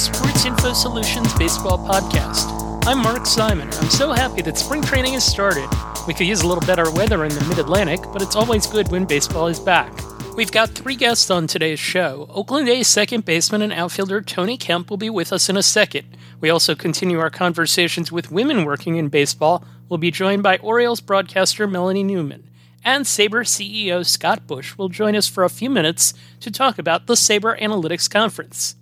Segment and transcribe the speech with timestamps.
[0.00, 2.86] Sports Info Solutions Baseball Podcast.
[2.86, 3.68] I'm Mark Simon.
[3.68, 5.68] I'm so happy that spring training has started.
[6.06, 8.90] We could use a little better weather in the mid Atlantic, but it's always good
[8.90, 9.92] when baseball is back.
[10.36, 12.26] We've got three guests on today's show.
[12.30, 16.16] Oakland A's second baseman and outfielder Tony Kemp will be with us in a second.
[16.40, 19.66] We also continue our conversations with women working in baseball.
[19.90, 22.48] We'll be joined by Orioles broadcaster Melanie Newman
[22.82, 27.06] and SABR CEO Scott Bush will join us for a few minutes to talk about
[27.06, 28.76] the SABR Analytics Conference.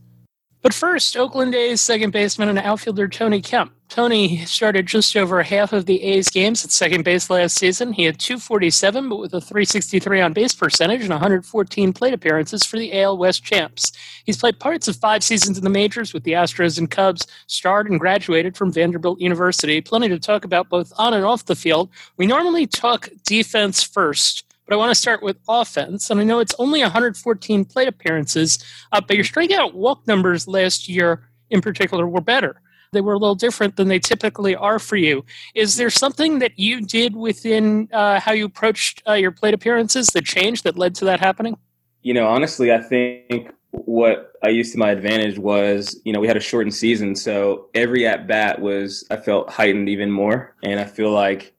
[0.68, 3.72] But first, Oakland A's second baseman and outfielder Tony Kemp.
[3.88, 7.94] Tony started just over half of the A's games at second base last season.
[7.94, 12.78] He had 247, but with a 363 on base percentage and 114 plate appearances for
[12.78, 13.92] the AL West champs.
[14.26, 17.88] He's played parts of five seasons in the majors with the Astros and Cubs, starred
[17.88, 19.80] and graduated from Vanderbilt University.
[19.80, 21.88] Plenty to talk about both on and off the field.
[22.18, 26.10] We normally talk defense first but I want to start with offense.
[26.10, 30.88] And I know it's only 114 plate appearances, uh, but your strikeout walk numbers last
[30.88, 32.60] year in particular were better.
[32.92, 35.24] They were a little different than they typically are for you.
[35.54, 40.08] Is there something that you did within uh, how you approached uh, your plate appearances
[40.08, 41.56] that changed that led to that happening?
[42.02, 46.26] You know, honestly, I think what I used to my advantage was, you know, we
[46.26, 50.80] had a shortened season, so every at bat was I felt heightened even more, and
[50.80, 51.54] I feel like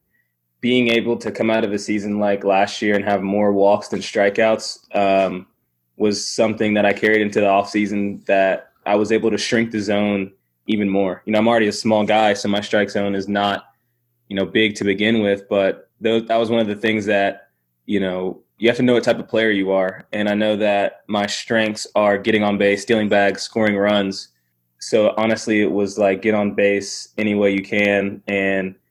[0.62, 3.88] being able to come out of a season like last year and have more walks
[3.90, 5.48] than strikeouts um,
[5.98, 9.80] was something that I carried into the offseason that I was able to shrink the
[9.80, 10.34] zone
[10.68, 11.22] even more.
[11.26, 13.66] You know, I'm already a small guy, so my strike zone is not,
[14.28, 17.50] you know, big to begin with, but those, that was one of the things that,
[17.86, 20.06] you know, you have to know what type of player you are.
[20.12, 24.28] And I know that my strengths are getting on base, stealing bags, scoring runs.
[24.80, 28.76] So honestly, it was like get on base any way you can and–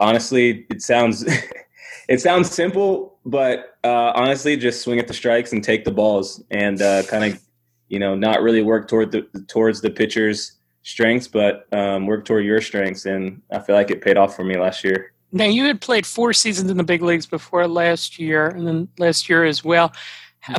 [0.00, 1.24] honestly, it sounds
[2.08, 6.42] it sounds simple, but uh, honestly, just swing at the strikes and take the balls,
[6.50, 7.40] and uh, kind of
[7.88, 10.52] you know not really work toward the towards the pitcher's
[10.82, 14.44] strengths, but um, work toward your strengths, and I feel like it paid off for
[14.44, 15.12] me last year.
[15.32, 18.88] Now you had played four seasons in the big leagues before last year, and then
[18.98, 19.92] last year as well.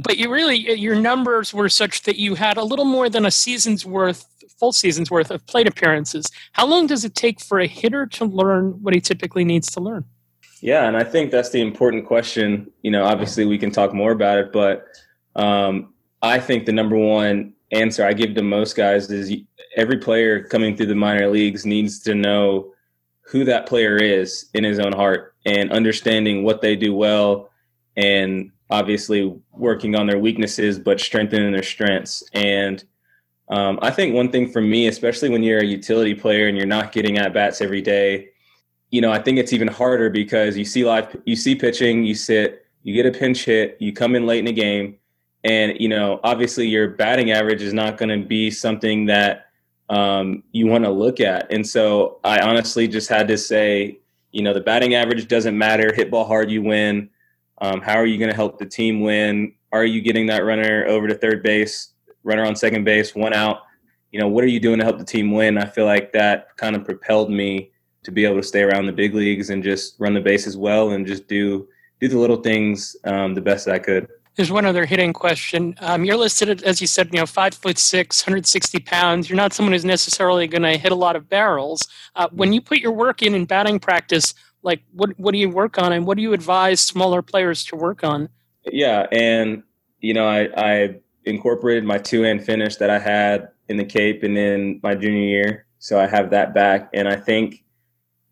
[0.03, 3.31] But you really your numbers were such that you had a little more than a
[3.31, 4.30] season's worth
[4.61, 6.27] full season's worth of plate appearances.
[6.51, 9.81] How long does it take for a hitter to learn what he typically needs to
[9.81, 10.05] learn?
[10.61, 12.71] Yeah, and I think that's the important question.
[12.83, 14.85] You know, obviously we can talk more about it, but
[15.35, 19.35] um, I think the number one answer I give to most guys is
[19.75, 22.71] every player coming through the minor leagues needs to know
[23.21, 27.49] who that player is in his own heart and understanding what they do well
[27.97, 32.83] and obviously working on their weaknesses but strengthening their strengths and
[33.51, 36.65] um, I think one thing for me, especially when you're a utility player and you're
[36.65, 38.29] not getting at bats every day,
[38.91, 42.15] you know, I think it's even harder because you see live, you see pitching, you
[42.15, 44.97] sit, you get a pinch hit, you come in late in the game,
[45.43, 49.47] and you know, obviously your batting average is not going to be something that
[49.89, 51.51] um, you want to look at.
[51.51, 53.99] And so I honestly just had to say,
[54.31, 55.93] you know, the batting average doesn't matter.
[55.93, 57.09] Hit ball hard, you win.
[57.59, 59.53] Um, how are you going to help the team win?
[59.73, 61.89] Are you getting that runner over to third base?
[62.23, 63.63] Runner on second base, one out.
[64.11, 65.57] You know, what are you doing to help the team win?
[65.57, 67.71] I feel like that kind of propelled me
[68.03, 70.91] to be able to stay around the big leagues and just run the bases well
[70.91, 71.67] and just do
[71.99, 74.07] do the little things um, the best that I could.
[74.35, 75.75] There's one other hitting question.
[75.81, 79.29] Um, you're listed as you said, you know, five foot six, 160 pounds.
[79.29, 81.87] You're not someone who's necessarily going to hit a lot of barrels.
[82.15, 84.33] Uh, when you put your work in in batting practice,
[84.63, 87.75] like what what do you work on, and what do you advise smaller players to
[87.75, 88.29] work on?
[88.65, 89.63] Yeah, and
[89.99, 90.95] you know, I I
[91.25, 95.21] incorporated my two hand finish that I had in the Cape and in my junior
[95.21, 95.65] year.
[95.79, 97.63] So I have that back, and I think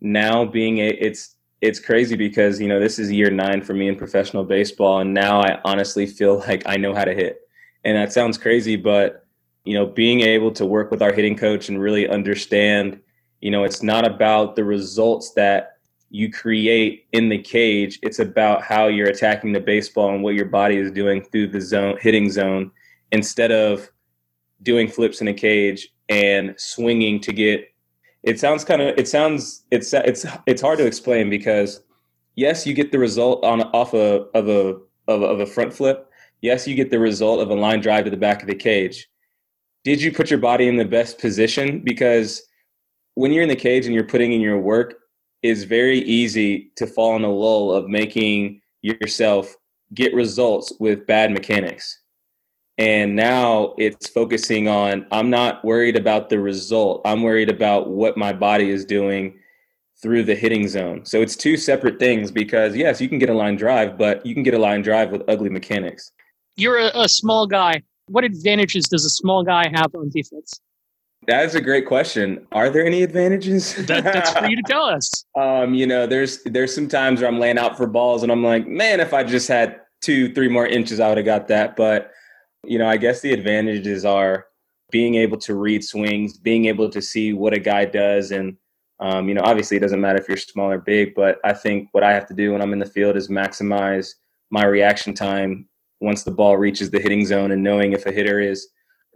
[0.01, 3.87] now being a it's it's crazy because you know this is year nine for me
[3.87, 7.41] in professional baseball, and now I honestly feel like I know how to hit.
[7.83, 9.25] And that sounds crazy, but
[9.65, 12.99] you know, being able to work with our hitting coach and really understand,
[13.41, 15.77] you know, it's not about the results that
[16.09, 17.99] you create in the cage.
[18.01, 21.61] It's about how you're attacking the baseball and what your body is doing through the
[21.61, 22.71] zone, hitting zone,
[23.11, 23.89] instead of
[24.63, 27.65] doing flips in a cage and swinging to get
[28.23, 31.81] it sounds kind of it sounds it's it's it's hard to explain because
[32.35, 34.77] yes you get the result on off a, of a
[35.07, 36.09] of a, of a front flip
[36.41, 39.09] yes you get the result of a line drive to the back of the cage
[39.83, 42.43] did you put your body in the best position because
[43.15, 44.95] when you're in the cage and you're putting in your work
[45.41, 49.55] it's very easy to fall in a lull of making yourself
[49.93, 51.99] get results with bad mechanics
[52.79, 57.01] and now it's focusing on, I'm not worried about the result.
[57.03, 59.37] I'm worried about what my body is doing
[60.01, 61.05] through the hitting zone.
[61.05, 64.33] So it's two separate things because, yes, you can get a line drive, but you
[64.33, 66.13] can get a line drive with ugly mechanics.
[66.55, 67.83] You're a, a small guy.
[68.07, 70.61] What advantages does a small guy have on defense?
[71.27, 72.47] That's a great question.
[72.51, 73.75] Are there any advantages?
[73.85, 75.25] that, that's for you to tell us.
[75.35, 78.43] Um, you know, there's there's some times where I'm laying out for balls and I'm
[78.43, 81.77] like, man, if I just had two, three more inches, I would have got that.
[81.77, 82.11] But
[82.65, 84.47] you know, I guess the advantages are
[84.91, 88.57] being able to read swings, being able to see what a guy does, and
[88.99, 91.87] um, you know, obviously it doesn't matter if you're small or big, but I think
[91.93, 94.15] what I have to do when I'm in the field is maximize
[94.51, 95.69] my reaction time
[96.01, 98.67] once the ball reaches the hitting zone and knowing if a hitter is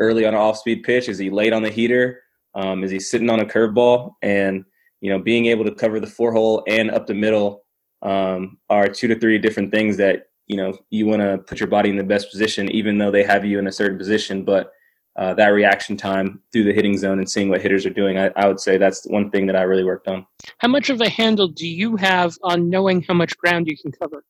[0.04, 2.22] early on an off-speed pitch, is he late on the heater,
[2.56, 4.66] um, is he sitting on a curveball, and
[5.02, 7.64] you know, being able to cover the four hole and up the middle
[8.04, 11.68] um, are two to three different things that you know you want to put your
[11.68, 14.72] body in the best position, even though they have you in a certain position, but
[15.16, 18.32] uh, that reaction time through the hitting zone and seeing what hitters are doing, I,
[18.36, 20.26] I, would say that's one thing that I really worked on.
[20.58, 23.92] How much of a handle do you have on knowing how much ground you can
[23.92, 24.24] cover?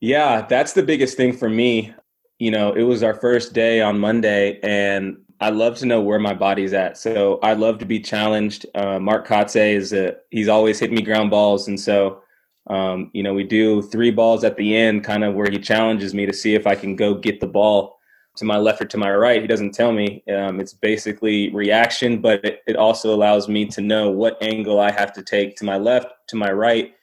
[0.00, 1.94] Yeah, that's the biggest thing for me.
[2.40, 6.18] You know, it was our first day on Monday, and I love to know where
[6.18, 6.96] my body's at.
[6.96, 8.64] So I love to be challenged.
[8.74, 12.22] Uh, Mark Kotsay is a, he's always hitting me ground balls, and so
[12.68, 16.14] um, you know we do three balls at the end, kind of where he challenges
[16.14, 17.98] me to see if I can go get the ball
[18.36, 19.42] to my left or to my right.
[19.42, 20.24] He doesn't tell me.
[20.34, 24.92] Um, it's basically reaction, but it, it, also allows me to know what angle I
[24.92, 26.94] have to take to my left, to my right.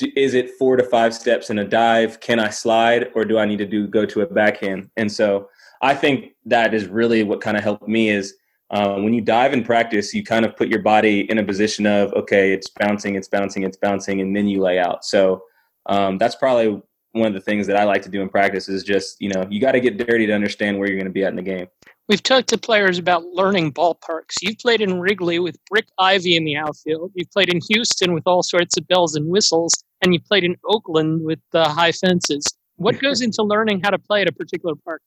[0.00, 2.20] Is it four to five steps in a dive?
[2.20, 4.90] Can I slide, or do I need to do go to a backhand?
[4.96, 5.48] And so
[5.82, 8.34] I think that is really what kind of helped me is
[8.70, 11.86] um, when you dive in practice, you kind of put your body in a position
[11.86, 15.04] of okay, it's bouncing, it's bouncing, it's bouncing, and then you lay out.
[15.04, 15.42] So
[15.86, 16.82] um, that's probably
[17.12, 19.46] one of the things that I like to do in practice is just, you know,
[19.48, 21.42] you got to get dirty to understand where you're going to be at in the
[21.42, 21.66] game.
[22.08, 24.36] We've talked to players about learning ballparks.
[24.40, 27.10] You've played in Wrigley with brick ivy in the outfield.
[27.14, 30.56] You've played in Houston with all sorts of bells and whistles, and you played in
[30.64, 32.44] Oakland with uh, high fences.
[32.76, 35.02] What goes into learning how to play at a particular park?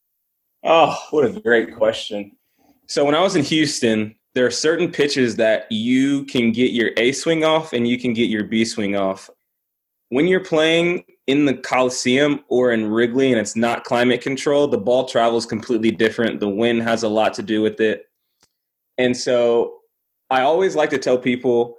[0.64, 2.32] Oh, what a great question.
[2.88, 6.92] So when I was in Houston, there are certain pitches that you can get your
[6.98, 9.30] A swing off and you can get your B swing off.
[10.10, 14.78] When you're playing in the Coliseum or in Wrigley and it's not climate control, the
[14.78, 16.40] ball travels completely different.
[16.40, 18.06] The wind has a lot to do with it.
[18.98, 19.78] And so
[20.30, 21.78] I always like to tell people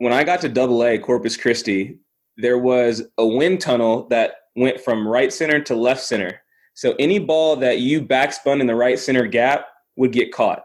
[0.00, 1.98] when I got to double A Corpus Christi,
[2.38, 6.40] there was a wind tunnel that went from right center to left center.
[6.72, 9.66] So any ball that you backspun in the right center gap
[9.96, 10.64] would get caught.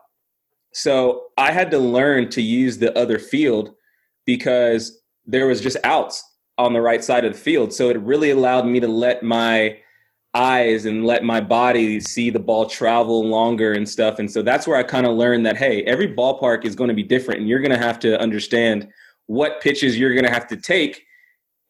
[0.73, 3.73] So I had to learn to use the other field
[4.25, 6.23] because there was just outs
[6.57, 7.73] on the right side of the field.
[7.73, 9.77] So it really allowed me to let my
[10.33, 14.19] eyes and let my body see the ball travel longer and stuff.
[14.19, 16.93] And so that's where I kind of learned that, hey, every ballpark is going to
[16.93, 18.87] be different and you're going to have to understand
[19.27, 21.05] what pitches you're going to have to take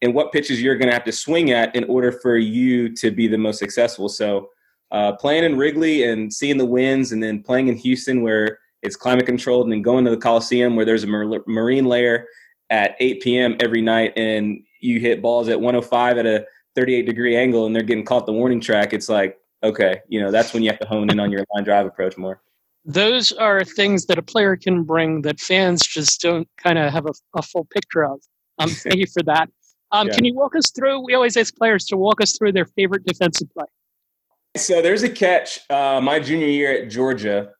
[0.02, 3.10] and what pitches you're going to have to swing at in order for you to
[3.10, 4.08] be the most successful.
[4.08, 4.50] So
[4.90, 8.96] uh, playing in Wrigley and seeing the winds and then playing in Houston where it's
[8.96, 12.26] climate controlled and then going to the Coliseum where there's a marine layer
[12.70, 13.56] at 8 p.m.
[13.60, 17.82] every night and you hit balls at 105 at a 38 degree angle and they're
[17.82, 20.86] getting caught the warning track, it's like, okay, you know, that's when you have to
[20.86, 22.42] hone in on your line drive approach more.
[22.86, 27.06] Those are things that a player can bring that fans just don't kind of have
[27.06, 28.20] a, a, full picture of.
[28.58, 29.50] Um, thank you for that.
[29.92, 30.14] Um, yeah.
[30.14, 31.04] Can you walk us through?
[31.04, 33.66] We always ask players to walk us through their favorite defensive play.
[34.56, 37.50] So there's a catch uh, my junior year at Georgia.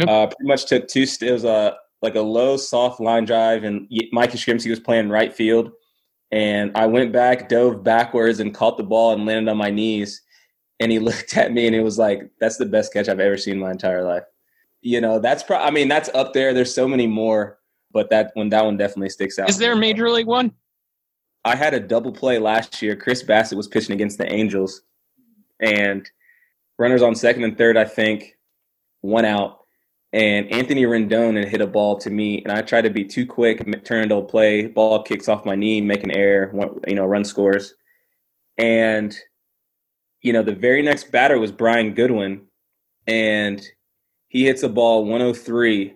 [0.00, 1.06] Uh, pretty much took two.
[1.20, 5.32] It was a like a low, soft line drive, and Mike Yastrzemski was playing right
[5.32, 5.70] field
[6.32, 10.22] and I went back, dove backwards, and caught the ball and landed on my knees.
[10.80, 13.36] And he looked at me and he was like, "That's the best catch I've ever
[13.36, 14.24] seen in my entire life."
[14.82, 16.54] You know, that's pro- I mean, that's up there.
[16.54, 17.58] There's so many more,
[17.92, 19.48] but that one, that one definitely sticks out.
[19.48, 20.52] Is there a major league one?
[21.44, 22.96] I had a double play last year.
[22.96, 24.82] Chris Bassitt was pitching against the Angels,
[25.60, 26.08] and
[26.78, 28.36] runners on second and third, I think,
[29.00, 29.60] one out
[30.16, 33.26] and Anthony Rendon had hit a ball to me, and I tried to be too
[33.26, 36.50] quick, turned to play, ball kicks off my knee, make an error,
[36.86, 37.74] you know, run scores.
[38.56, 39.14] And,
[40.22, 42.46] you know, the very next batter was Brian Goodwin,
[43.06, 43.62] and
[44.36, 45.94] he hits a ball 103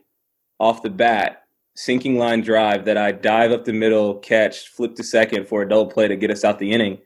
[0.59, 1.42] off the bat,
[1.76, 5.68] sinking line drive that I dive up the middle, catch, flip to second for a
[5.68, 6.97] double play to get us out the inning.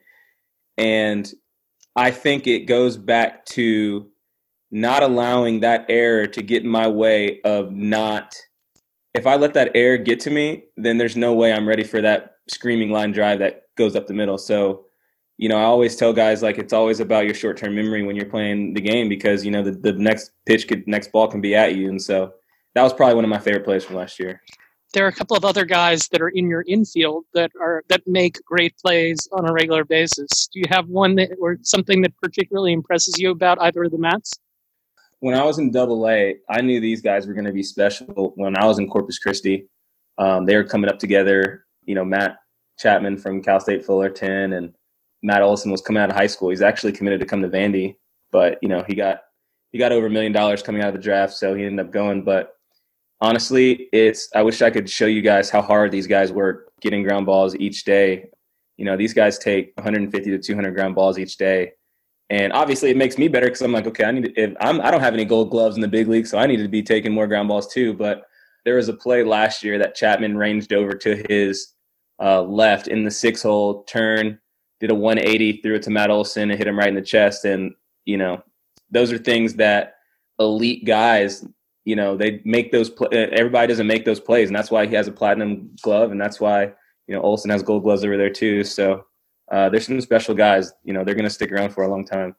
[0.77, 1.29] And
[1.93, 4.07] I think it goes back to
[4.71, 8.33] not allowing that error to get in my way of not
[9.13, 11.99] if I let that error get to me, then there's no way I'm ready for
[11.99, 14.37] that screaming line drive that goes up the middle.
[14.37, 14.84] So,
[15.37, 18.15] you know, I always tell guys like it's always about your short term memory when
[18.15, 21.41] you're playing the game because, you know, the, the next pitch could next ball can
[21.41, 21.89] be at you.
[21.89, 22.33] And so
[22.73, 24.41] that was probably one of my favorite plays from last year.
[24.93, 28.01] There are a couple of other guys that are in your infield that are that
[28.07, 30.47] make great plays on a regular basis.
[30.53, 33.97] Do you have one that or something that particularly impresses you about either of the
[33.97, 34.39] Matts?
[35.25, 38.33] when I was in Double A, I knew these guys were going to be special.
[38.35, 39.67] When I was in Corpus Christi,
[40.19, 41.65] um, they were coming up together.
[41.85, 42.37] You know, Matt
[42.77, 44.75] Chapman from Cal State Fullerton and
[45.25, 46.49] Matt Olson was coming out of high school.
[46.49, 47.95] He's actually committed to come to Vandy,
[48.31, 49.21] but you know he got
[49.71, 51.91] he got over a million dollars coming out of the draft, so he ended up
[51.91, 52.23] going.
[52.23, 52.53] But
[53.21, 57.01] honestly, it's I wish I could show you guys how hard these guys work getting
[57.01, 58.25] ground balls each day.
[58.77, 61.71] You know, these guys take 150 to 200 ground balls each day,
[62.29, 64.79] and obviously it makes me better because I'm like, okay, I need to, if I'm
[64.79, 66.83] I don't have any Gold Gloves in the big league, so I need to be
[66.83, 67.93] taking more ground balls too.
[67.93, 68.25] But
[68.63, 71.73] there was a play last year that Chapman ranged over to his
[72.21, 74.39] uh, left in the six hole turn,
[74.79, 77.45] did a 180, threw it to Matt Olson and hit him right in the chest.
[77.45, 77.73] And,
[78.05, 78.43] you know,
[78.91, 79.95] those are things that
[80.39, 81.45] elite guys,
[81.85, 84.49] you know, they make those, pl- uh, everybody doesn't make those plays.
[84.49, 86.11] And that's why he has a platinum glove.
[86.11, 86.71] And that's why,
[87.07, 88.63] you know, Olson has gold gloves over there too.
[88.63, 89.05] So
[89.51, 92.05] uh, there's some special guys, you know, they're going to stick around for a long
[92.05, 92.35] time.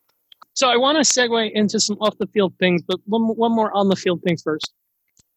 [0.55, 3.75] So I want to segue into some off the field things, but one, one more
[3.77, 4.73] on the field thing first.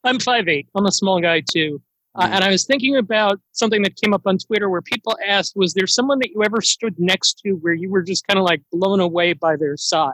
[0.04, 0.68] I'm 5'8.
[0.76, 1.82] I'm a small guy too.
[2.16, 2.34] Uh, mm-hmm.
[2.34, 5.74] and I was thinking about something that came up on Twitter where people asked, was
[5.74, 8.62] there someone that you ever stood next to where you were just kind of like
[8.72, 10.14] blown away by their size?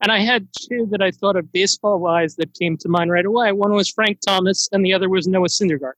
[0.00, 3.24] And I had two that I thought of baseball wise that came to mind right
[3.24, 3.52] away.
[3.52, 5.94] One was Frank Thomas, and the other was Noah Syndergaard.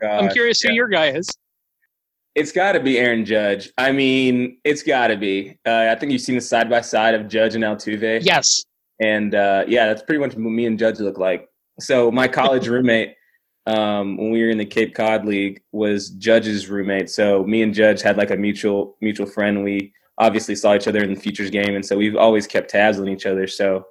[0.00, 0.70] Gosh, I'm curious yeah.
[0.70, 1.28] who your guy is.
[2.34, 3.70] It's got to be Aaron Judge.
[3.76, 5.58] I mean, it's got to be.
[5.66, 8.24] Uh, I think you've seen the side by side of Judge and Altuve.
[8.24, 8.64] Yes.
[9.00, 11.46] And uh, yeah, that's pretty much what me and Judge look like.
[11.80, 13.14] So my college roommate
[13.66, 17.10] um, when we were in the Cape Cod League was Judge's roommate.
[17.10, 19.62] So me and Judge had like a mutual mutual friend.
[19.62, 22.98] We obviously saw each other in the futures game, and so we've always kept tabs
[22.98, 23.46] on each other.
[23.46, 23.86] So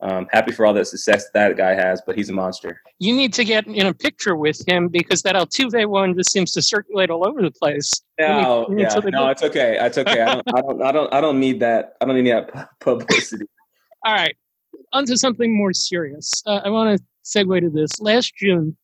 [0.00, 2.80] um, happy for all the success that guy has, but he's a monster.
[3.00, 6.52] You need to get in a picture with him because that Altuve one just seems
[6.52, 8.02] to circulate all over the place.
[8.18, 9.76] No, need, yeah, no, it's okay.
[9.80, 10.22] It's okay.
[10.22, 11.94] I don't, I don't, I don't, I don't need that.
[12.00, 13.46] I don't need that publicity.
[14.06, 14.36] all right,
[14.92, 16.42] onto something more serious.
[16.46, 18.00] Uh, I want to segue to this.
[18.00, 18.76] Last June,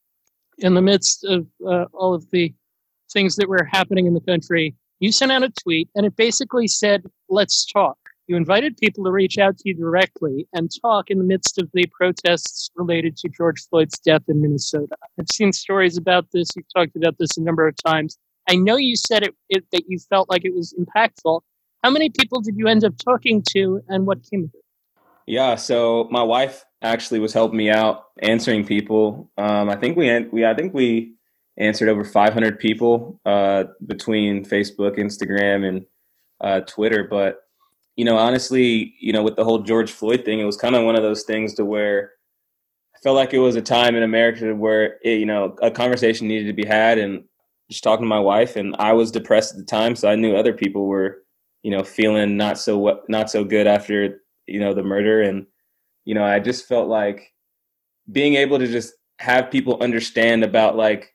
[0.59, 2.55] in the midst of uh, all of the
[3.13, 6.67] things that were happening in the country, you sent out a tweet and it basically
[6.67, 7.97] said, let's talk.
[8.27, 11.69] You invited people to reach out to you directly and talk in the midst of
[11.75, 14.97] the protests related to George Floyd's death in Minnesota.
[15.19, 16.49] I've seen stories about this.
[16.57, 18.17] You've talked about this a number of times.
[18.49, 21.43] I know you said it, it that you felt like it was impactful.
[21.83, 24.64] How many people did you end up talking to and what came of it?
[25.27, 29.31] Yeah, so my wife actually was helping me out answering people.
[29.39, 31.15] Um, I think we we I think we
[31.57, 35.87] answered over 500 people uh, between Facebook, Instagram, and
[36.41, 37.05] uh, Twitter.
[37.09, 37.41] But
[37.97, 40.85] you know, honestly, you know, with the whole George Floyd thing, it was kind of
[40.85, 42.13] one of those things to where
[42.95, 46.29] I felt like it was a time in America where it, you know a conversation
[46.29, 47.25] needed to be had, and
[47.71, 50.37] just talking to my wife, and I was depressed at the time, so I knew
[50.37, 51.23] other people were
[51.63, 55.23] you know feeling not so not so good after you know the murder.
[55.23, 55.47] And
[56.05, 57.33] you know i just felt like
[58.13, 61.15] being able to just have people understand about like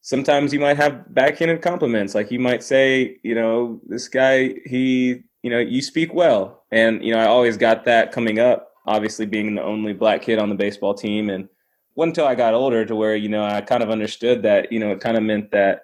[0.00, 2.14] sometimes you might have backhanded compliments.
[2.14, 6.64] Like you might say you know this guy he you know you speak well.
[6.70, 10.38] And you know i always got that coming up obviously being the only black kid
[10.38, 11.30] on the baseball team.
[11.30, 11.48] And
[11.96, 14.90] until i got older to where you know i kind of understood that you know
[14.92, 15.82] it kind of meant that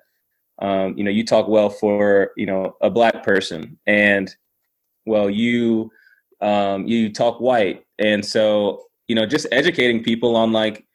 [0.60, 3.78] um, you know you talk well for you know a black person.
[3.87, 4.34] And
[5.06, 5.90] well you
[6.40, 7.85] um, you talk white.
[7.99, 10.87] And so you know just educating people on like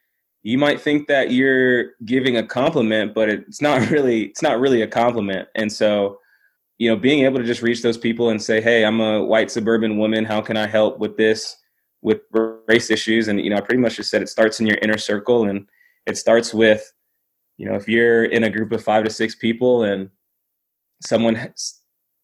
[0.44, 4.82] you might think that you're giving a compliment but it's not really it's not really
[4.82, 5.48] a compliment.
[5.56, 6.20] And so
[6.78, 9.52] you know being able to just reach those people and say hey i'm a white
[9.52, 10.26] suburban woman.
[10.26, 11.58] How can i help with this
[12.02, 12.22] with
[12.68, 13.28] race issues?
[13.28, 15.68] And you know i pretty much just said it starts in your inner circle and
[16.06, 16.94] it starts with
[17.58, 20.10] you know if you're in a group of five to six people and
[21.02, 21.54] someone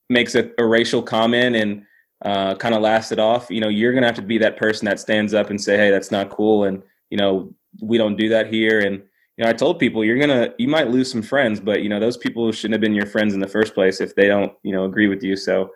[0.10, 1.84] makes a, a racial comment and
[2.24, 4.86] uh, kind of laughs it off, you know, you're gonna have to be that person
[4.86, 8.30] that stands up and say, "Hey, that's not cool," and you know, we don't do
[8.30, 8.80] that here.
[8.80, 9.01] And
[9.38, 12.00] you know, I told people you're gonna, you might lose some friends, but you know,
[12.00, 14.72] those people shouldn't have been your friends in the first place if they don't, you
[14.72, 15.36] know, agree with you.
[15.36, 15.72] So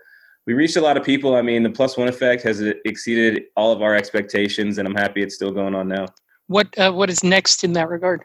[0.46, 1.36] we reached a lot of people.
[1.36, 5.24] I mean, the plus one effect has exceeded all of our expectations, and I'm happy
[5.24, 6.06] it's still going on now.
[6.48, 8.24] What uh, What is next in that regard?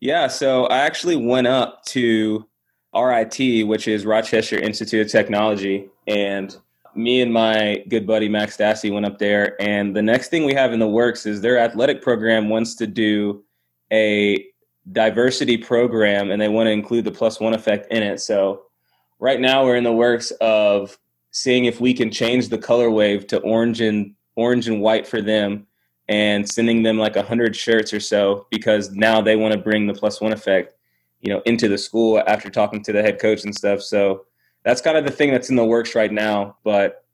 [0.00, 2.46] Yeah, so I actually went up to
[2.94, 6.56] RIT, which is Rochester Institute of Technology, and
[6.96, 10.54] me and my good buddy Max Stassi went up there, and the next thing we
[10.54, 13.44] have in the works is their athletic program wants to do
[13.92, 14.46] a
[14.92, 18.20] diversity program, and they want to include the plus one effect in it.
[18.20, 18.64] So
[19.18, 20.98] right now we're in the works of
[21.30, 25.66] seeing if we can change the colorway to orange and orange and white for them,
[26.08, 29.86] and sending them like a hundred shirts or so because now they want to bring
[29.86, 30.74] the plus one effect,
[31.20, 33.80] you know, into the school after talking to the head coach and stuff.
[33.80, 34.26] So
[34.64, 37.04] that's kind of the thing that's in the works right now, but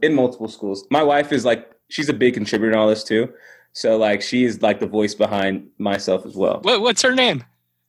[0.00, 0.86] in multiple schools.
[0.90, 3.32] My wife is like, she's a big contributor in all this too.
[3.72, 6.60] So like she's like the voice behind myself as well.
[6.62, 7.44] What, what's her name?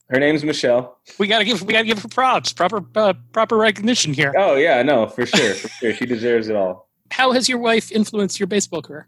[0.09, 0.99] Her name's Michelle.
[1.17, 4.33] We gotta give we gotta give her props, proper uh, proper recognition here.
[4.37, 6.89] Oh yeah, no, for sure, for sure, she deserves it all.
[7.09, 9.07] How has your wife influenced your baseball career?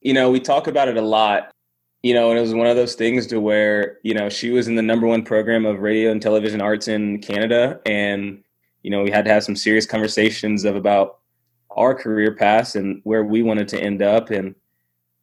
[0.00, 1.52] You know, we talk about it a lot.
[2.02, 4.66] You know, and it was one of those things to where you know she was
[4.66, 8.42] in the number one program of radio and television arts in Canada, and
[8.82, 11.20] you know we had to have some serious conversations of about
[11.76, 14.30] our career paths and where we wanted to end up.
[14.30, 14.54] And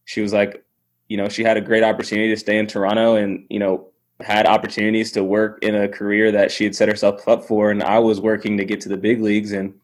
[0.06, 0.64] she was like,
[1.10, 3.88] you know, she had a great opportunity to stay in Toronto, and you know
[4.22, 7.70] had opportunities to work in a career that she had set herself up for.
[7.70, 9.52] And i was working to get to the big leagues.
[9.52, 9.76] And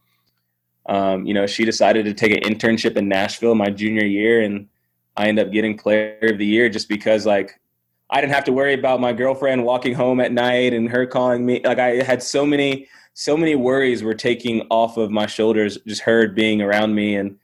[0.88, 4.42] um, you know she decided to take an internship in nashville my junior year.
[4.42, 4.68] And
[5.15, 7.60] i ended up getting player of the year just because like
[8.10, 11.46] i didn't have to worry about my girlfriend walking home at night and her calling
[11.46, 11.62] me.
[11.63, 16.01] Like i had so many so many worries were taking off of my shoulders just
[16.01, 17.38] her being around me and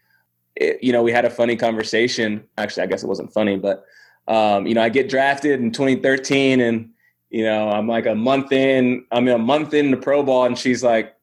[0.56, 3.86] it, you know we had a funny conversation actually i guess it wasn't funny but
[4.30, 6.92] um, you know, I get drafted in 2013 and,
[7.32, 10.58] you know, I'm like a month in, I'm a month in the pro ball and
[10.58, 11.16] she's like,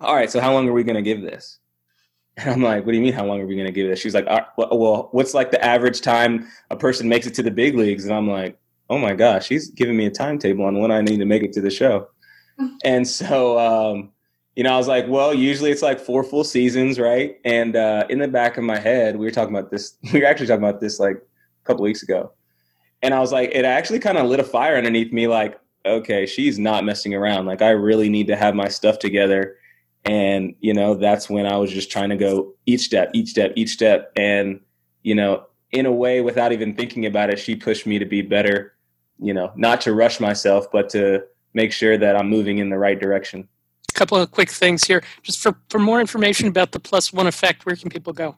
[0.00, 1.58] all right, so how long are we going to give this?
[2.38, 3.14] And I'm like, what do you mean?
[3.14, 3.98] How long are we going to give this?
[3.98, 4.26] She's like,
[4.58, 8.04] well, what's like the average time a person makes it to the big leagues?
[8.04, 8.58] And I'm like,
[8.90, 11.54] oh my gosh, she's giving me a timetable on when I need to make it
[11.54, 12.08] to the show.
[12.84, 14.12] And so, um,
[14.54, 17.38] you know, I was like, well, usually it's like four full seasons, right?
[17.44, 19.98] And uh, in the back of my head, we were talking about this.
[20.12, 22.32] We were actually talking about this like a couple weeks ago.
[23.02, 26.26] And I was like, it actually kind of lit a fire underneath me like, okay,
[26.26, 27.46] she's not messing around.
[27.46, 29.56] Like I really need to have my stuff together.
[30.04, 33.52] And, you know, that's when I was just trying to go each step, each step,
[33.56, 34.12] each step.
[34.16, 34.60] And,
[35.02, 38.22] you know, in a way, without even thinking about it, she pushed me to be
[38.22, 38.74] better,
[39.18, 42.78] you know, not to rush myself, but to make sure that I'm moving in the
[42.78, 43.48] right direction.
[43.88, 45.02] A couple of quick things here.
[45.22, 48.36] Just for, for more information about the plus one effect, where can people go?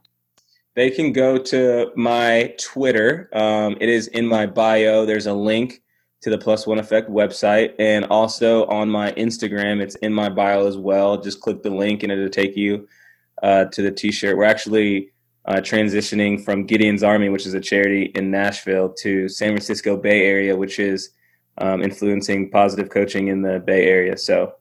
[0.79, 3.29] they can go to my Twitter.
[3.33, 5.05] Um, it is in my bio.
[5.05, 5.83] There's a link
[6.21, 10.69] to the Plus One Effect website, and also on my Instagram, it's in my bio
[10.69, 11.21] as well.
[11.21, 12.87] Just click the link, and it'll take you
[13.43, 14.37] uh, to the T-shirt.
[14.37, 15.11] We're actually
[15.47, 20.27] uh, transitioning from Gideon's Army, which is a charity in Nashville, to San Francisco Bay
[20.27, 21.11] Area, which is
[21.61, 24.17] um, influencing positive coaching in the Bay Area.
[24.17, 24.55] So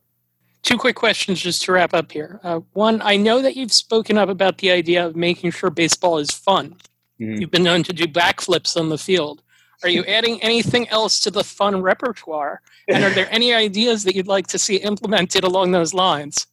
[0.64, 2.40] two quick questions just to wrap up here.
[2.44, 6.18] Uh, one, I know that you've spoken up about the idea of making sure baseball
[6.18, 6.76] is fun.
[7.20, 7.42] Mm-hmm.
[7.42, 9.42] You've been known to do backflips on the field.
[9.84, 12.62] Are you adding anything else to the fun repertoire?
[12.88, 16.48] And are there any ideas that you'd like to see implemented along those lines?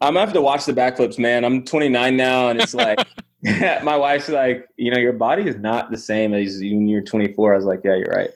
[0.00, 1.44] I'm gonna have to watch the backflips, man.
[1.44, 3.00] I'm 29 now, and it's like
[3.82, 7.52] my wife's like, you know, your body is not the same as when you're 24.
[7.52, 8.30] I was like, yeah, you're right.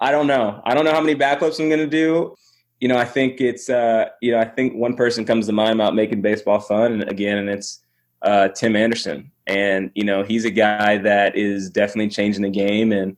[0.00, 0.62] I don't know.
[0.64, 2.34] I don't know how many backflips I'm gonna do.
[2.80, 5.74] You know, I think it's, uh, you know, I think one person comes to mind
[5.74, 7.80] about making baseball fun, and again, and it's
[8.22, 12.92] uh, Tim Anderson, and you know, he's a guy that is definitely changing the game,
[12.92, 13.16] and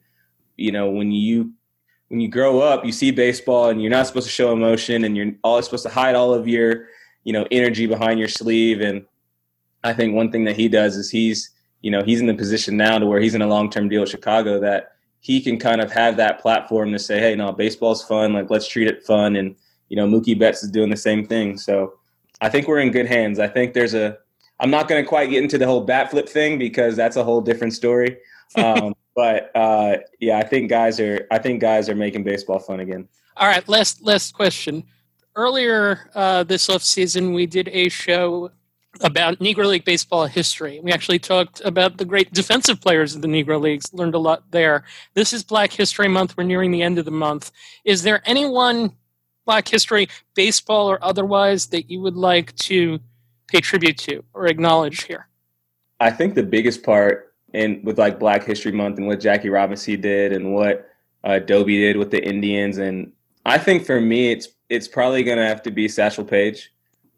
[0.57, 1.53] you know, when you
[2.09, 5.17] when you grow up, you see baseball, and you're not supposed to show emotion, and
[5.17, 6.89] you're always supposed to hide all of your,
[7.25, 9.07] you know, energy behind your sleeve, and
[9.85, 12.77] I think one thing that he does is he's, you know, he's in the position
[12.77, 14.92] now to where he's in a long term deal with Chicago that
[15.23, 18.33] he can kind of have that platform to say, hey, no, baseball's fun.
[18.33, 19.37] Like, let's treat it fun.
[19.37, 19.55] And,
[19.89, 21.57] you know, Mookie Betts is doing the same thing.
[21.57, 21.95] So
[22.41, 23.39] I think we're in good hands.
[23.39, 24.19] I think there's a,
[24.59, 27.23] I'm not going to quite get into the whole bat flip thing because that's a
[27.23, 28.19] whole different story.
[28.55, 32.81] Um, but uh, yeah, I think guys are, I think guys are making baseball fun
[32.81, 33.09] again.
[33.39, 33.67] All right.
[33.67, 34.85] Last, last question.
[35.35, 38.51] Earlier uh, this off season, we did a show
[39.01, 40.81] about Negro League baseball history.
[40.83, 44.51] We actually talked about the great defensive players of the Negro Leagues, learned a lot
[44.51, 44.85] there.
[45.15, 46.37] This is Black History Month.
[46.37, 47.51] We're nearing the end of the month.
[47.85, 48.93] Is there anyone,
[49.45, 53.01] Black History, baseball or otherwise, that you would like to
[53.49, 55.29] pay tribute to or acknowledge here?
[56.01, 60.01] I think the biggest part in with like Black History Month and what Jackie Robinson
[60.01, 60.89] did and what
[61.25, 63.13] uh, Doby did with the Indians, and
[63.45, 66.72] I think for me, it's it's probably going to have to be Satchel Paige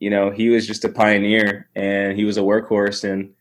[0.05, 3.11] you know, he was just a pioneer and he was a workhorse.
[3.11, 3.33] And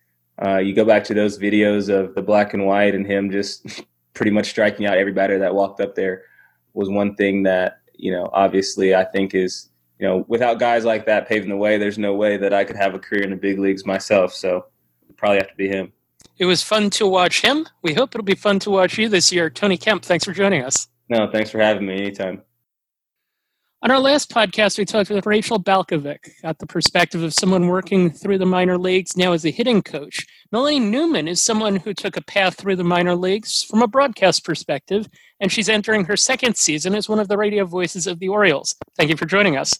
[0.41, 3.83] uh, you go back to those videos of the black and white and him just
[4.13, 6.21] pretty much striking out every batter that walked up there
[6.73, 11.05] was one thing that, you know, obviously I think is, you know, without guys like
[11.05, 13.35] that paving the way, there's no way that I could have a career in the
[13.35, 14.33] big leagues myself.
[14.33, 14.67] So
[15.17, 15.91] probably have to be him.
[16.37, 17.67] It was fun to watch him.
[17.81, 19.49] We hope it'll be fun to watch you this year.
[19.49, 20.87] Tony Kemp, thanks for joining us.
[21.09, 22.41] No, thanks for having me anytime.
[23.83, 28.09] On our last podcast, we talked with Rachel Balkovec, got the perspective of someone working
[28.09, 30.25] through the minor leagues now as a hitting coach.
[30.53, 34.45] Melanie Newman is someone who took a path through the minor leagues from a broadcast
[34.45, 35.09] perspective,
[35.41, 38.73] and she's entering her second season as one of the radio voices of the Orioles.
[38.95, 39.73] Thank you for joining us.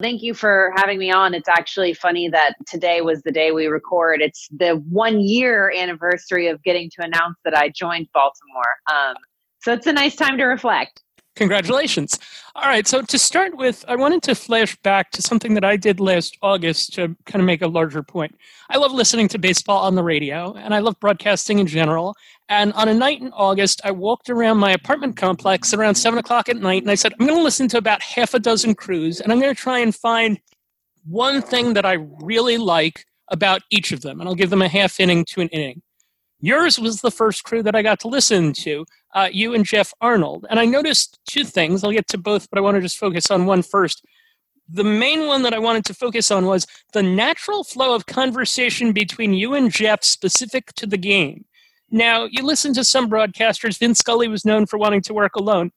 [0.00, 1.32] Thank you for having me on.
[1.32, 4.20] It's actually funny that today was the day we record.
[4.20, 8.74] It's the one year anniversary of getting to announce that I joined Baltimore.
[8.92, 9.14] Um,
[9.62, 11.02] so it's a nice time to reflect.
[11.40, 12.18] Congratulations.
[12.54, 15.74] All right, so to start with, I wanted to flash back to something that I
[15.74, 18.36] did last August to kind of make a larger point.
[18.68, 22.14] I love listening to baseball on the radio, and I love broadcasting in general.
[22.50, 26.50] And on a night in August, I walked around my apartment complex around 7 o'clock
[26.50, 29.22] at night, and I said, I'm going to listen to about half a dozen crews,
[29.22, 30.38] and I'm going to try and find
[31.06, 34.68] one thing that I really like about each of them, and I'll give them a
[34.68, 35.80] half inning to an inning.
[36.40, 39.92] Yours was the first crew that I got to listen to, uh, you and Geoff
[40.00, 40.46] Arnold.
[40.48, 41.84] And I noticed two things.
[41.84, 44.04] I'll get to both, but I want to just focus on one first.
[44.68, 48.92] The main one that I wanted to focus on was the natural flow of conversation
[48.92, 51.44] between you and Geoff specific to the game.
[51.90, 55.72] Now, you listen to some broadcasters, Vin Scully was known for wanting to work alone.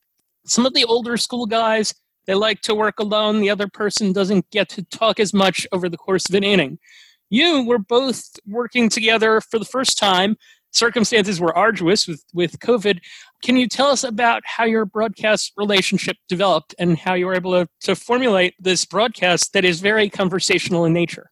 [0.45, 1.93] Some of the older school guys,
[2.25, 3.41] they like to work alone.
[3.41, 6.77] The other person doesn't get to talk as much over the course of an inning.
[7.29, 10.37] You were both working together for the first time
[10.73, 12.99] circumstances were arduous with, with COVID.
[13.43, 17.51] Can you tell us about how your broadcast relationship developed and how you were able
[17.51, 21.29] to, to formulate this broadcast that is very conversational in nature?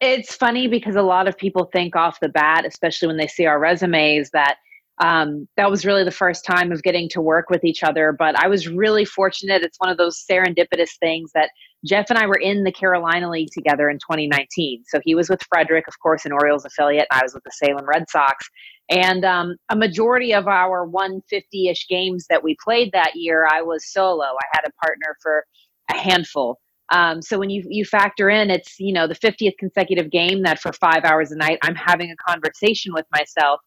[0.00, 3.46] It's funny because a lot of people think off the bat, especially when they see
[3.46, 4.56] our resumes, that
[4.98, 8.12] um, that was really the first time of getting to work with each other.
[8.12, 9.62] But I was really fortunate.
[9.62, 11.50] It's one of those serendipitous things that
[11.84, 14.84] Geoff and I were in the Carolina League together in 2019.
[14.86, 17.86] So he was with Frederick, of course, an Orioles affiliate, I was with the Salem
[17.86, 18.48] Red Sox.
[18.88, 23.62] And um, a majority of our 150 ish games that we played that year, I
[23.62, 24.24] was solo.
[24.24, 25.44] I had a partner for
[25.90, 26.58] a handful.
[26.92, 30.60] Um, so when you you factor in, it's you know the 50th consecutive game that
[30.60, 33.60] for five hours a night I'm having a conversation with myself.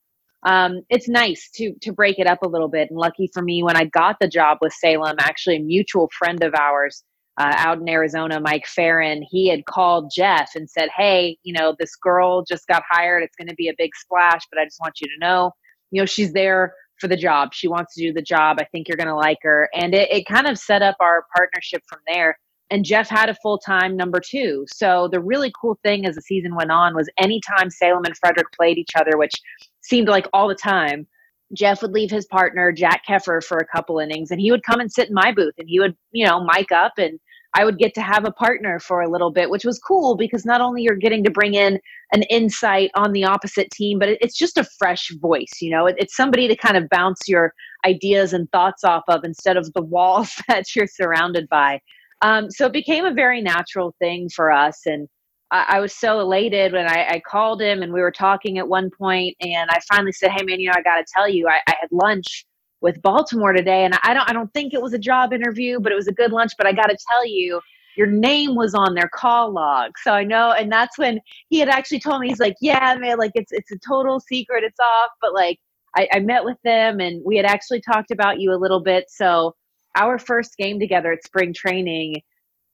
[0.43, 2.89] Um, it's nice to to break it up a little bit.
[2.89, 6.41] And lucky for me, when I got the job with Salem, actually a mutual friend
[6.43, 7.03] of ours
[7.39, 11.73] uh, out in Arizona, Mike Farron, he had called Geoff and said, Hey, you know,
[11.79, 13.23] this girl just got hired.
[13.23, 15.51] It's going to be a big splash, but I just want you to know,
[15.91, 17.53] you know, she's there for the job.
[17.53, 18.57] She wants to do the job.
[18.59, 19.69] I think you're going to like her.
[19.73, 22.37] And it, it kind of set up our partnership from there.
[22.71, 24.65] And Geoff had a full time number two.
[24.67, 28.47] So the really cool thing as the season went on was anytime Salem and Frederick
[28.51, 29.33] played each other, which
[29.81, 31.07] seemed like all the time,
[31.53, 34.79] Geoff would leave his partner, Jack Keffer, for a couple innings, and he would come
[34.79, 37.19] and sit in my booth and he would, you know, mic up and
[37.55, 40.45] I would get to have a partner for a little bit, which was cool because
[40.45, 41.79] not only you're getting to bring in
[42.13, 45.61] an insight on the opposite team, but it's just a fresh voice.
[45.61, 47.53] You know, it's somebody to kind of bounce your
[47.85, 51.81] ideas and thoughts off of instead of the walls that you're surrounded by.
[52.21, 54.81] Um, so it became a very natural thing for us.
[54.85, 55.07] And
[55.51, 58.67] I, I was so elated when I, I, called him and we were talking at
[58.67, 61.47] one point, and I finally said, "Hey, man, you know, I got to tell you,
[61.47, 62.45] I, I had lunch."
[62.81, 65.91] With Baltimore today, and I don't I don't think it was a job interview, but
[65.91, 66.51] it was a good lunch.
[66.57, 67.61] But I got to tell you,
[67.95, 70.51] your name was on their call log, so I know.
[70.51, 73.71] And that's when he had actually told me he's like, yeah, man, like it's it's
[73.71, 75.11] a total secret, it's off.
[75.21, 75.59] But like
[75.95, 79.05] I, I met with them, and we had actually talked about you a little bit.
[79.09, 79.55] So
[79.97, 82.21] our first game together at spring training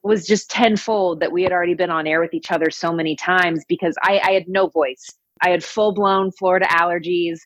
[0.04, 3.15] was just tenfold that we had already been on air with each other so many
[3.15, 5.10] times because I, I had no voice.
[5.41, 7.39] I had full blown Florida allergies.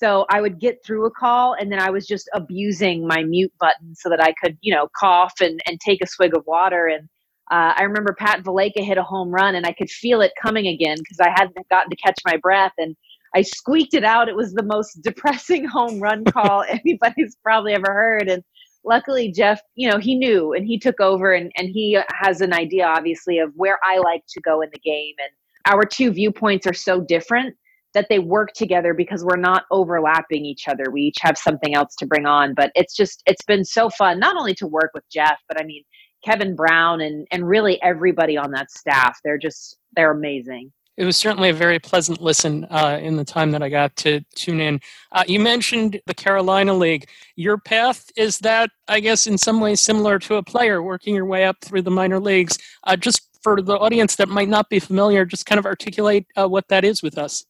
[0.00, 3.52] So I would get through a call and then I was just abusing my mute
[3.60, 6.86] button so that I could, you know, cough and, and take a swig of water.
[6.86, 7.06] And
[7.50, 10.66] uh, I remember Pat Valaika hit a home run and I could feel it coming
[10.66, 12.72] again because I hadn't gotten to catch my breath.
[12.78, 12.96] And
[13.36, 14.30] I squeaked it out.
[14.30, 18.30] It was the most depressing home run call anybody's probably ever heard.
[18.30, 18.42] And
[18.86, 22.54] luckily, Geoff, you know, he knew and he took over and, and he has an
[22.54, 25.14] idea, obviously, of where I like to go in the game.
[25.18, 27.54] And our two viewpoints are so different
[27.94, 30.84] that they work together because we're not overlapping each other.
[30.92, 34.18] We each have something else to bring on, but it's just it's been so fun
[34.18, 35.84] not only to work with Geoff, but I mean
[36.24, 39.18] Kevin Brown and and really everybody on that staff.
[39.24, 40.72] They're just they're amazing.
[40.96, 44.20] It was certainly a very pleasant listen uh, in the time that I got to
[44.34, 44.80] tune in.
[45.12, 47.08] Uh, you mentioned the Carolina League.
[47.36, 51.24] Your path is that, I guess, in some ways similar to a player working your
[51.24, 52.58] way up through the minor leagues.
[52.84, 56.46] Uh, just for the audience that might not be familiar, just kind of articulate uh,
[56.46, 57.46] what that is with us.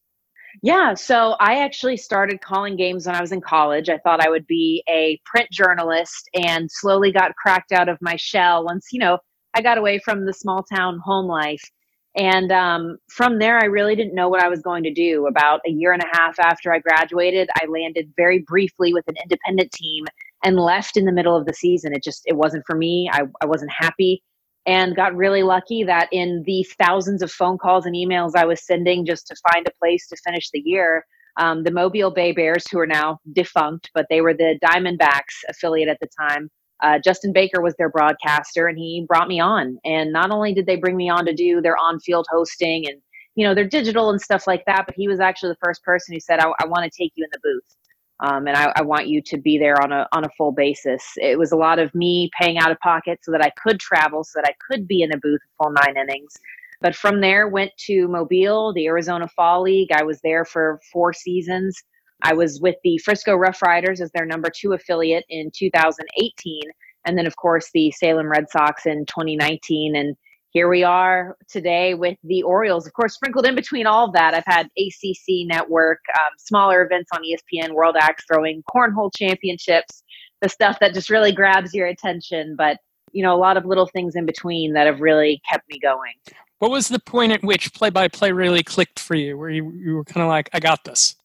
[0.62, 3.88] Yeah, so I actually started calling games when I was in college.
[3.88, 8.16] I thought I would be a print journalist and slowly got cracked out of my
[8.16, 9.18] shell once, you know,
[9.54, 11.62] I got away from the small town home life.
[12.16, 15.26] And um, from there, I really didn't know what I was going to do.
[15.28, 19.14] About a year and a half after I graduated, I landed very briefly with an
[19.22, 20.04] independent team
[20.44, 21.94] and left in the middle of the season.
[21.94, 23.08] It just, it wasn't for me.
[23.12, 24.22] I, I wasn't happy
[24.66, 28.64] and got really lucky that in the thousands of phone calls and emails I was
[28.64, 31.06] sending just to find a place to finish the year,
[31.38, 35.88] um, the Mobile Bay Bears, who are now defunct, but they were the Diamondbacks affiliate
[35.88, 36.50] at the time,
[36.82, 39.78] uh, Justin Baker was their broadcaster, and he brought me on.
[39.84, 43.00] And not only did they bring me on to do their on-field hosting and
[43.36, 46.14] you know their digital and stuff like that, but he was actually the first person
[46.14, 47.79] who said, "I, I want to take you in the booth."
[48.22, 51.02] Um, and I, I, want you to be there on a on a full basis.
[51.16, 54.24] It was a lot of me paying out of pocket so that I could travel,
[54.24, 56.34] so that I could be in a booth full nine innings.
[56.82, 59.92] But from there, went to Mobile, the Arizona Fall League.
[59.92, 61.82] I was there for four seasons.
[62.22, 66.60] I was with the Frisco Rough Riders as their number two affiliate in 2018,
[67.06, 69.96] and then of course the Salem Red Sox in 2019.
[69.96, 70.16] And
[70.50, 72.86] here we are today with the Orioles.
[72.86, 77.10] Of course, sprinkled in between all of that, I've had ACC Network, um, smaller events
[77.14, 80.02] on ESPN, World Axe Throwing, Cornhole Championships,
[80.40, 82.56] the stuff that just really grabs your attention.
[82.56, 82.78] But
[83.12, 86.12] you know, a lot of little things in between that have really kept me going.
[86.58, 89.72] What was the point at which play by play really clicked for you, where you,
[89.72, 91.16] you were kind of like, I got this?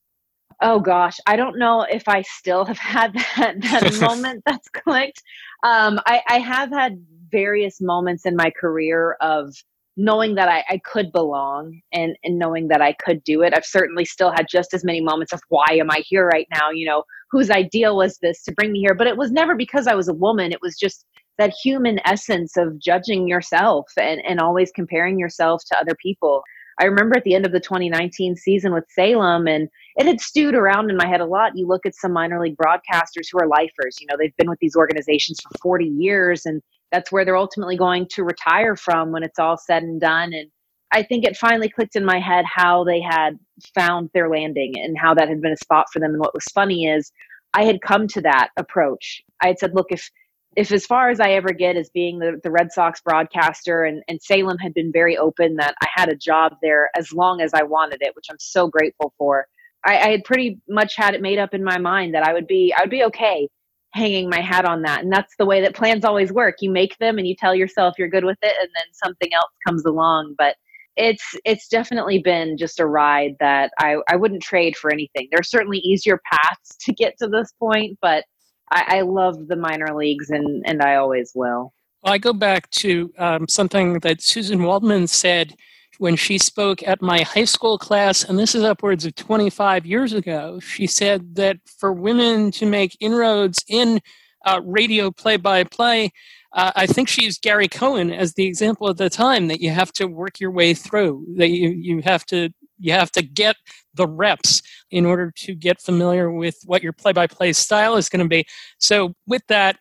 [0.62, 5.22] Oh gosh, I don't know if I still have had that, that moment that's clicked.
[5.64, 7.04] Um, I, I have had
[7.36, 9.54] various moments in my career of
[9.98, 13.54] knowing that I, I could belong and, and knowing that I could do it.
[13.54, 16.70] I've certainly still had just as many moments of why am I here right now?
[16.70, 18.94] You know, whose idea was this to bring me here?
[18.94, 20.52] But it was never because I was a woman.
[20.52, 21.06] It was just
[21.38, 26.42] that human essence of judging yourself and, and always comparing yourself to other people.
[26.80, 30.56] I remember at the end of the 2019 season with Salem, and it had stewed
[30.56, 31.56] around in my head a lot.
[31.56, 34.60] You look at some minor league broadcasters who are lifers, you know, they've been with
[34.60, 36.62] these organizations for 40 years, and
[36.96, 40.32] that's where they're ultimately going to retire from when it's all said and done.
[40.34, 40.50] And
[40.94, 43.38] I think it finally clicked in my head how they had
[43.74, 46.12] found their landing and how that had been a spot for them.
[46.12, 47.12] And what was funny is
[47.54, 49.22] I had come to that approach.
[49.42, 50.10] I had said, look, if
[50.56, 54.02] if as far as I ever get as being the, the Red Sox broadcaster and,
[54.08, 57.52] and Salem had been very open that I had a job there as long as
[57.54, 59.48] I wanted it, which I'm so grateful for.
[59.86, 62.48] I, I had pretty much had it made up in my mind that I would
[62.48, 63.50] be I would be okay
[63.96, 65.02] hanging my hat on that.
[65.02, 66.56] And that's the way that plans always work.
[66.60, 69.52] You make them and you tell yourself you're good with it and then something else
[69.66, 70.36] comes along.
[70.38, 70.58] But
[70.98, 75.28] it's it's definitely been just a ride that I, I wouldn't trade for anything.
[75.32, 78.26] There's certainly easier paths to get to this point, but
[78.72, 81.74] I, I love the minor leagues and, and I always will.
[82.04, 85.56] Well, I go back to um, something that Suzyn Waldman said
[85.98, 90.14] when she spoke at my high school class, and this is upwards of 25 years
[90.14, 94.02] ago, she said that for women to make inroads in
[94.46, 96.12] uh, radio play by play,
[96.58, 99.92] I think she used Gary Cohen as the example at the time that you have
[99.94, 103.56] to work your way through, that you, you have to you have to get
[103.94, 108.10] the reps in order to get familiar with what your play by play style is
[108.10, 108.46] going to be.
[108.78, 109.78] So, with that,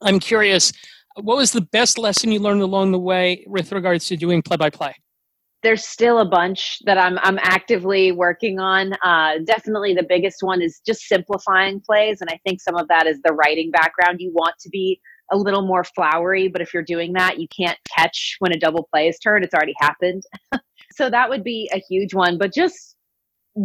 [0.00, 0.72] I'm curious
[1.16, 4.56] what was the best lesson you learned along the way with regards to doing play
[4.56, 4.94] by play?
[5.66, 8.92] There's still a bunch that I'm I'm actively working on.
[9.02, 13.08] Uh, definitely the biggest one is just simplifying plays, and I think some of that
[13.08, 14.20] is the writing background.
[14.20, 15.00] You want to be
[15.32, 18.88] a little more flowery, but if you're doing that, you can't catch when a double
[18.92, 19.44] play is turned.
[19.44, 20.22] It's already happened.
[20.92, 22.38] so that would be a huge one.
[22.38, 22.94] But just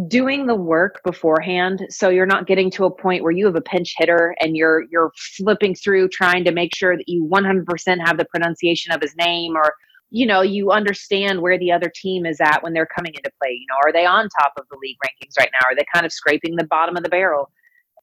[0.08, 3.60] doing the work beforehand so you're not getting to a point where you have a
[3.60, 7.66] pinch hitter and you're you're flipping through trying to make sure that you 100%
[8.04, 9.74] have the pronunciation of his name or
[10.12, 13.52] you know, you understand where the other team is at when they're coming into play.
[13.52, 15.70] You know, are they on top of the league rankings right now?
[15.70, 17.50] Are they kind of scraping the bottom of the barrel?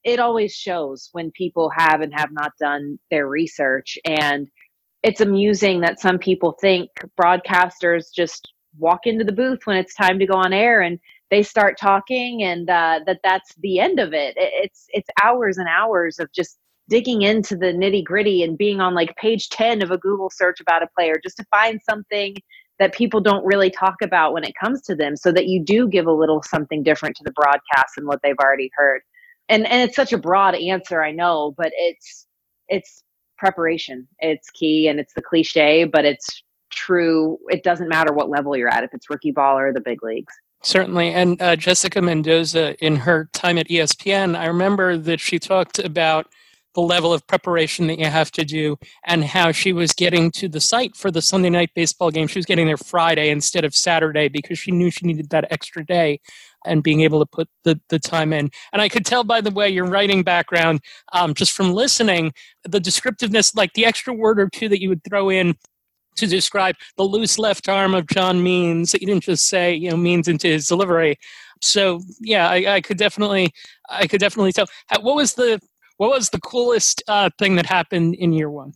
[0.02, 3.96] It always shows when people have and have not done their research.
[4.04, 4.48] And
[5.04, 10.18] it's amusing that some people think broadcasters just walk into the booth when it's time
[10.18, 10.98] to go on air and
[11.30, 14.34] they start talking and uh, that that's the end of it.
[14.36, 16.58] It's it's hours and hours of just
[16.90, 20.60] digging into the nitty gritty and being on like page 10 of a Google search
[20.60, 22.36] about a player just to find something
[22.80, 25.86] that people don't really talk about when it comes to them so that you do
[25.86, 29.02] give a little something different to the broadcast than what they've already heard.
[29.48, 32.26] And and it's such a broad answer, I know, but it's
[32.68, 33.02] it's
[33.38, 34.06] preparation.
[34.18, 37.38] It's key and it's the cliche, but it's true.
[37.48, 40.32] It doesn't matter what level you're at, if it's rookie ball or the big leagues.
[40.62, 41.12] Certainly.
[41.12, 46.26] And uh, Jessica Mendoza, in her time at ESPN, I remember that she talked about
[46.74, 50.48] the level of preparation that you have to do and how she was getting to
[50.48, 52.26] the site for the Sunday night baseball game.
[52.26, 55.84] She was getting there Friday instead of Saturday because she knew she needed that extra
[55.84, 56.20] day
[56.64, 58.50] and being able to put the, the time in.
[58.72, 60.80] And I could tell by the way your writing background,
[61.12, 62.32] um, just from listening,
[62.64, 65.56] the descriptiveness, like the extra word or two that you would throw in
[66.16, 68.92] to describe the loose left arm of John Means.
[68.92, 71.18] That you didn't just say, you know, Means into his delivery.
[71.62, 73.52] So yeah, I, I could definitely,
[73.88, 74.66] I could definitely tell.
[75.00, 75.60] What was the
[76.00, 78.72] what was the coolest uh, thing that happened in year one?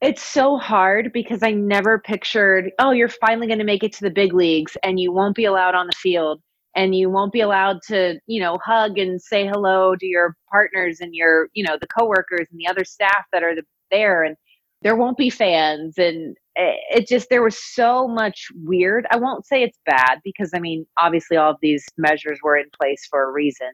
[0.00, 4.04] It's so hard because I never pictured, oh, you're finally going to make it to
[4.04, 6.40] the big leagues and you won't be allowed on the field
[6.76, 10.98] and you won't be allowed to, you know, hug and say hello to your partners
[11.00, 13.54] and your, you know, the coworkers and the other staff that are
[13.90, 14.36] there and
[14.82, 19.62] there won't be fans and it just there was so much weird i won't say
[19.62, 23.32] it's bad because i mean obviously all of these measures were in place for a
[23.32, 23.68] reason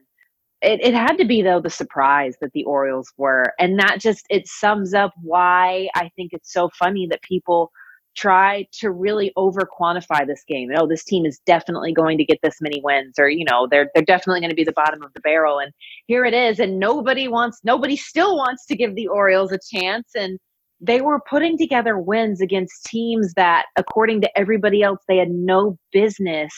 [0.63, 4.25] it, it had to be though the surprise that the orioles were and that just
[4.29, 7.71] it sums up why i think it's so funny that people
[8.15, 10.69] try to really over quantify this game.
[10.77, 13.89] Oh this team is definitely going to get this many wins or you know they're
[13.93, 15.71] they're definitely going to be the bottom of the barrel and
[16.05, 20.09] here it is and nobody wants nobody still wants to give the orioles a chance
[20.15, 20.37] and
[20.83, 25.77] they were putting together wins against teams that, according to everybody else, they had no
[25.93, 26.53] business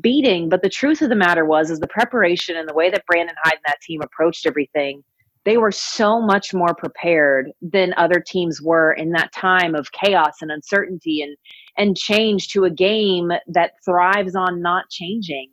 [0.00, 0.48] beating.
[0.48, 3.36] But the truth of the matter was, is the preparation and the way that Brandon
[3.44, 5.02] Hyde and that team approached everything,
[5.44, 10.36] they were so much more prepared than other teams were in that time of chaos
[10.40, 11.36] and uncertainty and
[11.76, 15.50] and change to a game that thrives on not changing.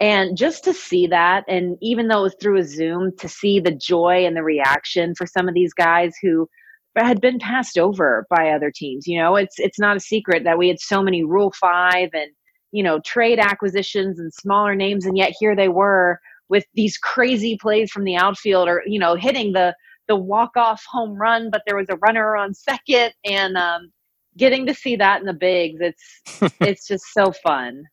[0.00, 3.60] And just to see that, and even though it was through a Zoom, to see
[3.60, 6.48] the joy and the reaction for some of these guys who
[6.96, 9.06] had been passed over by other teams.
[9.06, 12.30] You know, it's it's not a secret that we had so many Rule Five and
[12.72, 17.56] you know trade acquisitions and smaller names, and yet here they were with these crazy
[17.56, 19.74] plays from the outfield, or you know, hitting the
[20.08, 23.90] the walk off home run, but there was a runner on second, and um,
[24.36, 27.84] getting to see that in the bigs, it's it's just so fun.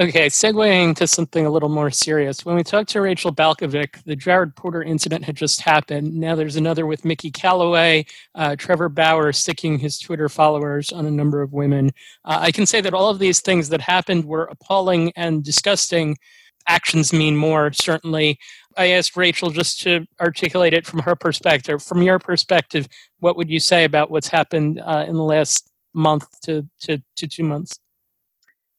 [0.00, 2.42] Okay, segueing to something a little more serious.
[2.42, 6.14] When we talked to Rachel Balkovec, the Jared Porter incident had just happened.
[6.14, 11.10] Now there's another with Mickey Callaway, uh, Trevor Bauer sticking his Twitter followers on a
[11.10, 11.90] number of women.
[12.24, 16.16] Uh, I can say that all of these things that happened were appalling and disgusting.
[16.66, 18.38] Actions mean more, certainly.
[18.78, 21.82] I asked Rachel just to articulate it from her perspective.
[21.82, 26.26] From your perspective, what would you say about what's happened uh, in the last month
[26.44, 27.78] to, to, to two months?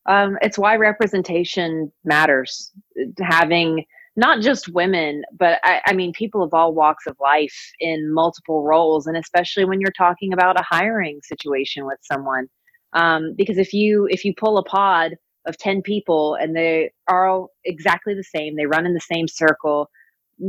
[0.07, 2.71] Um, it's why representation matters.
[3.19, 3.85] Having
[4.15, 8.63] not just women, but I, I, mean, people of all walks of life in multiple
[8.63, 12.47] roles, and especially when you're talking about a hiring situation with someone.
[12.93, 15.15] Um, because if you if you pull a pod
[15.47, 19.29] of ten people and they are all exactly the same, they run in the same
[19.29, 19.89] circle,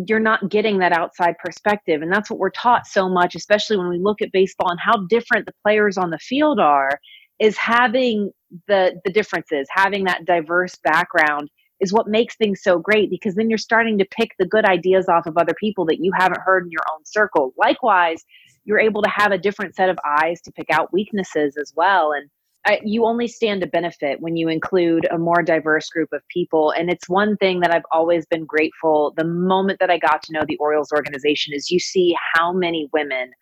[0.08, 3.88] you're not getting that outside perspective, and that's what we're taught so much, especially when
[3.88, 6.98] we look at baseball and how different the players on the field are
[7.38, 8.32] is having
[8.68, 9.68] the the differences.
[9.70, 14.04] Having that diverse background is what makes things so great because then you're starting to
[14.04, 17.04] pick the good ideas off of other people that you haven't heard in your own
[17.04, 17.52] circle.
[17.58, 18.24] Likewise
[18.64, 22.12] you're able to have a different set of eyes to pick out weaknesses as well.
[22.12, 22.30] And
[22.64, 26.70] I, you only stand to benefit when you include a more diverse group of people.
[26.70, 30.32] And it's one thing that i've always been grateful the moment that i got to
[30.32, 33.32] know the orioles organization is you see how many women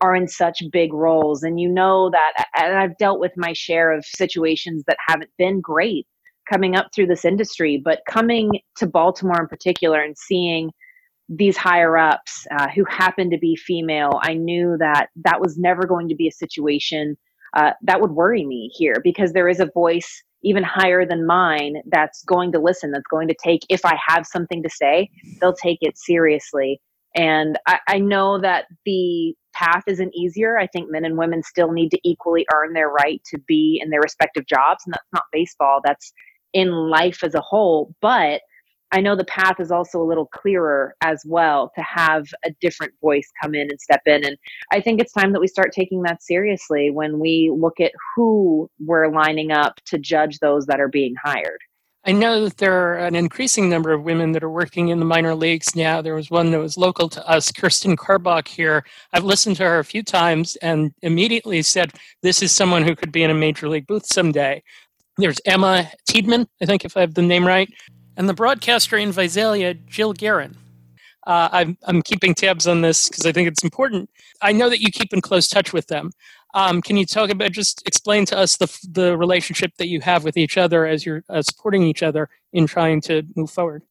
[0.00, 3.92] are in such big roles and you know that and I've dealt with my share
[3.92, 6.06] of situations that haven't been great
[6.48, 10.70] coming up through this industry but coming to Baltimore in particular and seeing
[11.28, 15.86] these higher ups uh, who happen to be female I knew that that was never
[15.86, 17.16] going to be a situation
[17.56, 21.82] uh, that would worry me here because there is a voice even higher than mine
[21.86, 25.54] that's going to listen that's going to take if I have something to say they'll
[25.54, 26.80] take it seriously
[27.14, 30.58] and I, I, know that the path isn't easier.
[30.58, 33.90] I think men and women still need to equally earn their right to be in
[33.90, 34.82] their respective jobs.
[34.84, 36.12] And that's not baseball, that's
[36.52, 37.94] in life as a whole.
[38.00, 38.42] But
[38.90, 42.94] I know the path is also a little clearer as well to have a different
[43.02, 44.24] voice come in and step in.
[44.24, 44.36] And
[44.72, 48.70] I think it's time that we start taking that seriously when we look at who
[48.80, 51.60] we're lining up to judge those that are being hired.
[52.08, 55.04] I know that there are an increasing number of women that are working in the
[55.04, 56.00] minor leagues now.
[56.00, 58.86] There was one that was local to us, Kirsten Karbach here.
[59.12, 61.92] I've listened to her a few times and immediately said,
[62.22, 64.62] This is someone who could be in a major league booth someday.
[65.18, 67.68] There's Emma Tiedemann, I think if I have the name right,
[68.16, 70.56] and the broadcaster in Visalia, Jill Guerin.
[71.26, 74.08] Uh, I'm, I'm keeping tabs on this because I think it's important.
[74.40, 76.12] I know that you keep in close touch with them.
[76.54, 80.24] Um, can you talk about just explain to us the the relationship that you have
[80.24, 83.82] with each other as you're uh, supporting each other in trying to move forward?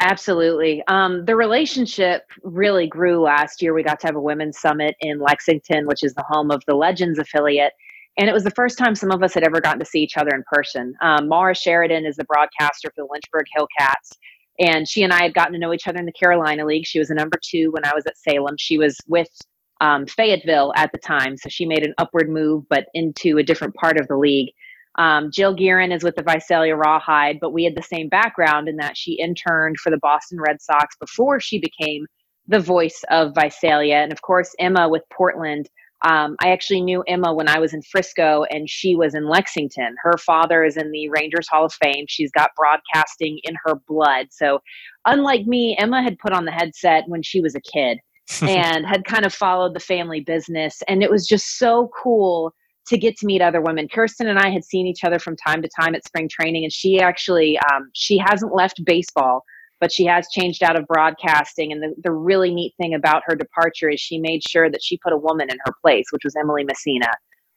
[0.00, 0.82] Absolutely.
[0.88, 3.72] Um, the relationship really grew last year.
[3.72, 6.74] We got to have a women's summit in Lexington, which is the home of the
[6.74, 7.72] Legends affiliate.
[8.18, 10.16] And it was the first time some of us had ever gotten to see each
[10.18, 10.94] other in person.
[11.00, 14.12] Um, Mara Sheridan is the broadcaster for the Lynchburg Hillcats.
[14.58, 16.86] And she and I had gotten to know each other in the Carolina League.
[16.86, 18.56] She was a number two when I was at Salem.
[18.58, 19.28] She was with
[19.80, 21.36] um, Fayetteville at the time.
[21.36, 24.52] So she made an upward move, but into a different part of the league.
[24.98, 28.76] Um, Jill Guerin is with the Visalia Rawhide, but we had the same background in
[28.76, 32.06] that she interned for the Boston Red Sox before she became
[32.48, 33.96] the voice of Visalia.
[33.96, 35.68] And of course, Emma with Portland.
[36.06, 39.96] Um, I actually knew Emma when I was in Frisco and she was in Lexington.
[40.02, 42.04] Her father is in the Rangers Hall of Fame.
[42.06, 44.28] She's got broadcasting in her blood.
[44.30, 44.60] So,
[45.06, 47.98] unlike me, Emma had put on the headset when she was a kid
[48.42, 50.82] and had kind of followed the family business.
[50.88, 52.54] And it was just so cool
[52.88, 53.88] to get to meet other women.
[53.88, 56.72] Kirsten and I had seen each other from time to time at spring training, and
[56.72, 59.44] she actually um, she hasn't left baseball,
[59.80, 61.72] but she has changed out of broadcasting.
[61.72, 64.98] And the, the really neat thing about her departure is she made sure that she
[64.98, 67.10] put a woman in her place, which was Emily Messina.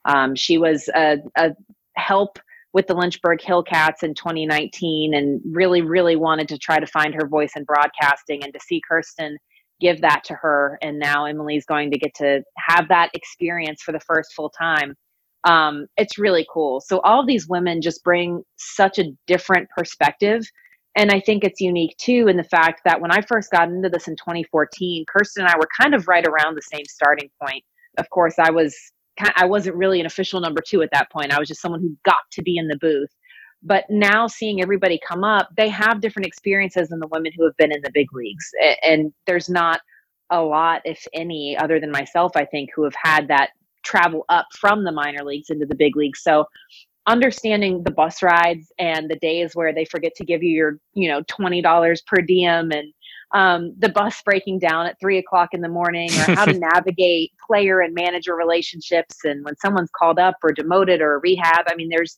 [0.06, 1.52] Um, she was a, a
[1.96, 2.40] help
[2.74, 7.28] with the Lynchburg Hillcats in 2019 and really, really wanted to try to find her
[7.28, 9.38] voice in broadcasting and to see Kirsten
[9.80, 10.78] give that to her.
[10.82, 14.96] And now Emily's going to get to have that experience for the first full time.
[15.46, 16.82] Um, it's really cool.
[16.82, 20.44] So all these women just bring such a different perspective.
[20.96, 23.90] And I think it's unique too in the fact that when I first got into
[23.90, 27.64] this in 2014, Kirsten and I were kind of right around the same starting point.
[27.98, 28.76] Of course, I was
[29.36, 31.34] I wasn't really an official number two at that point.
[31.34, 33.10] I was just someone who got to be in the booth.
[33.62, 37.58] But now seeing everybody come up, they have different experiences than the women who have
[37.58, 38.50] been in the big leagues.
[38.84, 39.82] And there's not
[40.30, 43.50] a lot, if any, other than myself, I think, who have had that
[43.84, 46.22] travel up from the minor leagues into the big leagues.
[46.22, 46.46] So
[47.08, 51.10] understanding the bus rides and the days where they forget to give you your, you
[51.10, 52.94] know, $20 per diem and
[53.32, 57.32] um, the bus breaking down at three o'clock in the morning or how to navigate
[57.46, 61.90] player and manager relationships and when someone's called up or demoted or rehab i mean
[61.90, 62.18] there's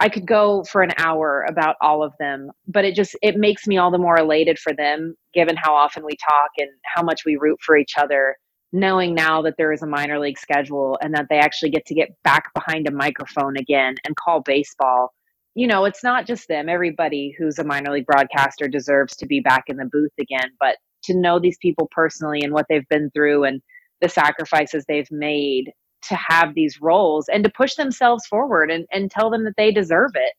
[0.00, 3.66] i could go for an hour about all of them but it just it makes
[3.66, 7.24] me all the more elated for them given how often we talk and how much
[7.24, 8.36] we root for each other
[8.72, 11.94] knowing now that there is a minor league schedule and that they actually get to
[11.94, 15.12] get back behind a microphone again and call baseball
[15.54, 16.68] you know, it's not just them.
[16.68, 20.50] Everybody who's a minor league broadcaster deserves to be back in the booth again.
[20.58, 23.60] But to know these people personally and what they've been through and
[24.00, 25.72] the sacrifices they've made
[26.08, 29.70] to have these roles and to push themselves forward and, and tell them that they
[29.72, 30.32] deserve it.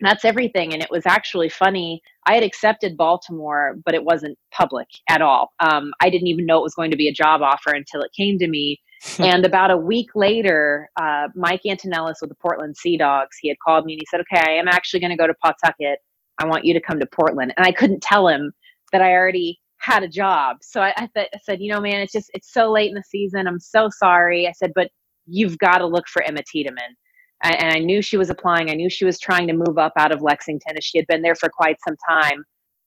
[0.00, 0.72] And that's everything.
[0.72, 2.00] And it was actually funny.
[2.26, 5.52] I had accepted Baltimore, but it wasn't public at all.
[5.60, 8.10] Um, I didn't even know it was going to be a job offer until it
[8.16, 8.80] came to me
[9.18, 13.56] and about a week later, uh, Mike Antonellis with the Portland Sea Dogs, he had
[13.64, 16.00] called me and he said, "Okay, I am actually going to go to Pawtucket.
[16.38, 18.52] I want you to come to Portland." And I couldn't tell him
[18.92, 20.58] that I already had a job.
[20.60, 22.94] So I, I, th- I said, "You know, man, it's just it's so late in
[22.94, 23.46] the season.
[23.46, 24.90] I'm so sorry." I said, "But
[25.30, 26.96] you've got to look for Emma Tiedemann."
[27.42, 28.70] and I knew she was applying.
[28.70, 31.22] I knew she was trying to move up out of Lexington, as she had been
[31.22, 32.44] there for quite some time.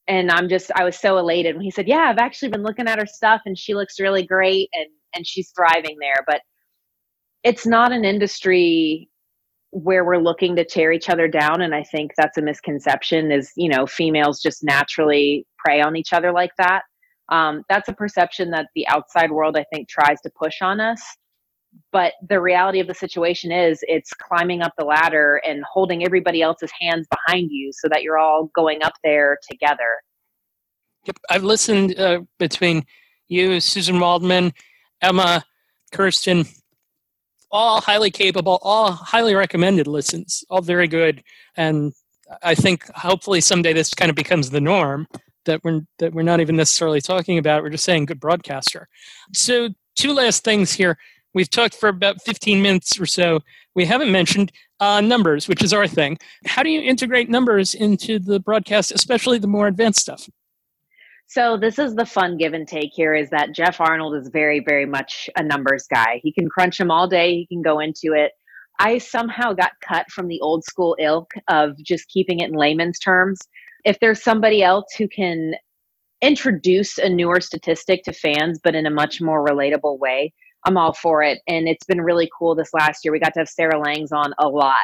[0.07, 2.87] And I'm just, I was so elated when he said, "Yeah, I've actually been looking
[2.87, 6.23] at her stuff, and she looks really great." And and she's thriving there.
[6.27, 6.41] But
[7.43, 9.09] it's not an industry
[9.71, 11.61] where we're looking to tear each other down.
[11.61, 16.13] And I think that's a misconception is, you know, females just naturally prey on each
[16.13, 16.83] other like that.
[17.29, 21.01] Um, that's a perception that the outside world, I think, tries to push on us.
[21.91, 26.41] But the reality of the situation is it's climbing up the ladder and holding everybody
[26.41, 30.01] else's hands behind you so that you're all going up there together.
[31.05, 31.17] Yep.
[31.29, 32.83] I've listened uh, between
[33.27, 34.53] you, Suzyn Waldman,
[35.01, 35.43] Emma,
[35.91, 36.45] Kirsten,
[37.51, 41.23] all highly capable, all highly recommended listens, all very good.
[41.55, 41.93] And
[42.41, 45.07] I think hopefully someday this kind of becomes the norm
[45.45, 47.61] that we're that we're not even necessarily talking about.
[47.63, 48.87] We're just saying good broadcaster.
[49.33, 50.97] So two last things here.
[51.33, 53.39] We've talked for about 15 minutes or so.
[53.75, 56.17] We haven't mentioned uh, numbers, which is our thing.
[56.45, 60.29] How do you integrate numbers into the broadcast, especially the more advanced stuff?
[61.27, 64.59] So this is the fun give and take here is that Geoff Arnold is very,
[64.59, 66.19] very much a numbers guy.
[66.21, 67.35] He can crunch them all day.
[67.35, 68.33] He can go into it.
[68.79, 72.99] I somehow got cut from the old school ilk of just keeping it in layman's
[72.99, 73.39] terms.
[73.85, 75.55] If there's somebody else who can
[76.21, 80.33] introduce a newer statistic to fans, but in a much more relatable way,
[80.65, 81.39] I'm all for it.
[81.47, 83.11] And it's been really cool this last year.
[83.11, 84.77] We got to have Sarah Langs on a lot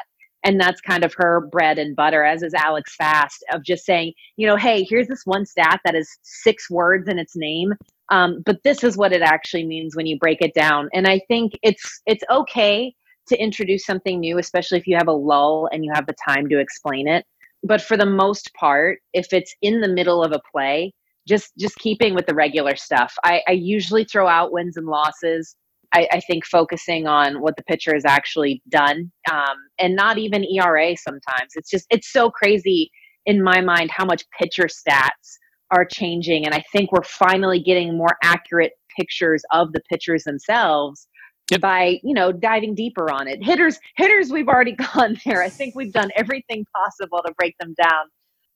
[0.44, 4.14] and that's kind of her bread and butter as is alex fast of just saying
[4.38, 7.74] you know hey here's this one stat that is six words in its name
[8.12, 11.20] um, but this is what it actually means when you break it down and i
[11.28, 12.94] think it's it's okay
[13.28, 16.48] to introduce something new especially if you have a lull and you have the time
[16.50, 17.26] to explain it
[17.64, 20.94] but for the most part if it's in the middle of a play
[21.28, 25.56] just just keeping with the regular stuff i, I usually throw out wins and losses
[25.94, 30.46] I, I, think focusing on what the pitcher has actually done um, and not even
[30.46, 31.54] ERA sometimes.
[31.56, 32.92] It's just, it's so crazy
[33.26, 35.38] in my mind how much pitcher stats
[35.72, 36.46] are changing.
[36.46, 41.08] And I think we're finally getting more accurate pictures of the pitchers themselves
[41.52, 41.62] yep.
[41.62, 43.44] by, you know, diving deeper on it.
[43.44, 45.42] Hitters, hitters, we've already gone there.
[45.42, 48.06] I think we've done everything possible to break them down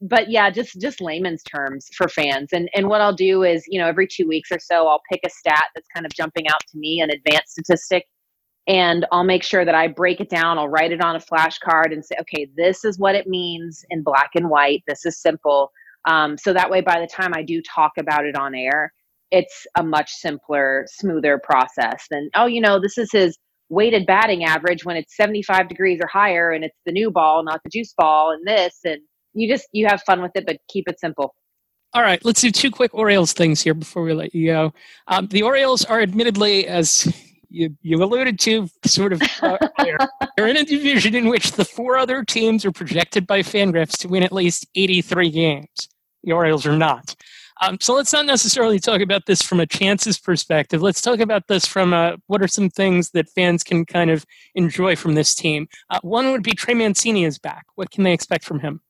[0.03, 2.49] but yeah, just just layman's terms for fans.
[2.51, 5.21] And and what I'll do is, you know, every two weeks or so, I'll pick
[5.25, 8.05] a stat that's kind of jumping out to me, an advanced statistic,
[8.67, 10.57] and I'll make sure that I break it down.
[10.57, 14.03] I'll write it on a flashcard and say, okay, this is what it means in
[14.03, 14.83] black and white.
[14.87, 15.71] This is simple.
[16.05, 18.91] Um, so that way, by the time I do talk about it on air,
[19.31, 23.37] it's a much simpler, smoother process than, oh, you know, this is his
[23.69, 27.61] weighted batting average when it's 75 degrees or higher and it's the new ball, not
[27.63, 28.79] the juice ball, and this.
[28.83, 28.99] And
[29.33, 31.35] you just, you have fun with it, but keep it simple.
[31.93, 34.73] All right, let's do two quick Orioles things here before we let you go.
[35.07, 37.11] Um, the Orioles are admittedly, as
[37.49, 39.57] you, you alluded to, sort of, uh,
[40.35, 44.07] they're in a division in which the four other teams are projected by Fangraphs to
[44.07, 45.89] win at least 83 games.
[46.23, 47.15] The Orioles are not.
[47.61, 50.81] Um, so let's not necessarily talk about this from a chances perspective.
[50.81, 54.25] Let's talk about this from a, what are some things that fans can kind of
[54.55, 55.67] enjoy from this team.
[55.89, 57.65] Uh, one would be Trey Mancini is back.
[57.75, 58.81] What can they expect from him?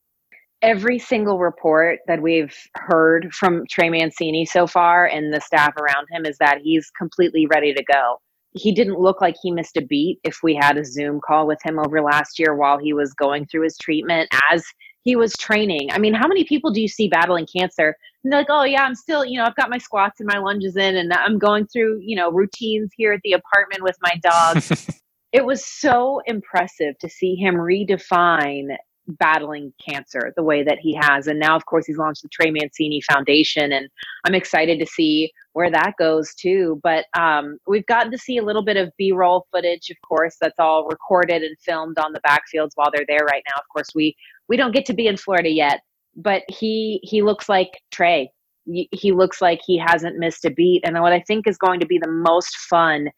[0.64, 6.08] Every single report that we've heard from Trey Mancini so far and the staff around
[6.10, 8.22] him is that he's completely ready to go.
[8.54, 11.60] He didn't look like he missed a beat if we had a Zoom call with
[11.66, 14.64] him over last year while he was going through his treatment as
[15.02, 15.90] he was training.
[15.92, 17.98] I mean, how many people do you see battling cancer?
[18.24, 20.40] And they're like, oh, yeah, I'm still, you know, I've got my squats and my
[20.40, 24.16] lunges in, and I'm going through, you know, routines here at the apartment with my
[24.24, 24.64] dog.
[25.34, 28.78] it was so impressive to see him redefine
[29.08, 31.28] battling cancer the way that he has.
[31.28, 33.90] And now, of course, he's launched the Trey Mancini Foundation, and
[34.26, 36.80] I'm excited to see where that goes too.
[36.84, 40.38] But um, we've gotten to see a little bit of B roll footage, of course,
[40.40, 43.60] that's all recorded and filmed on the backfields while they're there right now.
[43.60, 44.16] Of course, we
[44.48, 45.82] we don't get to be in Florida yet,
[46.16, 48.32] but he he looks like Trey.
[48.66, 50.84] He looks like he hasn't missed a beat.
[50.86, 53.10] And what I think is going to be the most fun,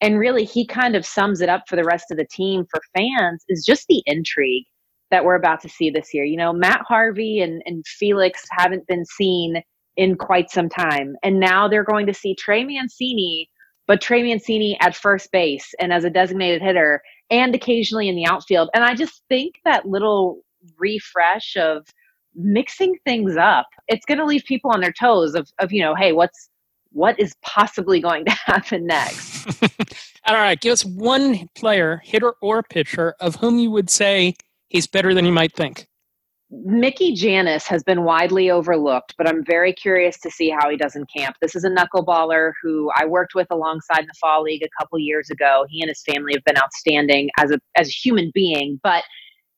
[0.00, 2.80] and really he kind of sums it up for the rest of the team for
[2.94, 4.64] fans, is just the intrigue
[5.10, 6.24] that we're about to see this year.
[6.24, 9.62] You know, Matt Harvey and, and Felix haven't been seen
[9.96, 11.16] in quite some time.
[11.22, 13.48] And now they're going to see Trey Mancini,
[13.86, 18.26] but Trey Mancini at first base and as a designated hitter and occasionally in the
[18.26, 18.68] outfield.
[18.74, 20.42] And I just think that little
[20.78, 21.86] refresh of
[22.34, 25.94] mixing things up, it's going to leave people on their toes of, of, you know,
[25.94, 26.50] hey, what's,
[26.92, 29.46] what is possibly going to happen next?
[30.26, 34.34] All right, give us one player, hitter or pitcher, of whom you would say
[34.68, 35.86] he's better than you might think.
[36.48, 40.94] Mickey Jannis has been widely overlooked, but I'm very curious to see how he does
[40.94, 41.36] in camp.
[41.42, 45.28] This is a knuckleballer who I worked with alongside the fall league a couple years
[45.28, 45.66] ago.
[45.68, 49.02] He and his family have been outstanding as a as a human being, but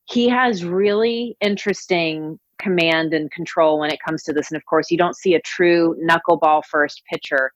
[0.07, 4.51] he has really interesting command and control when it comes to this.
[4.51, 7.53] And of course, you don't see a true knuckleball first pitcher.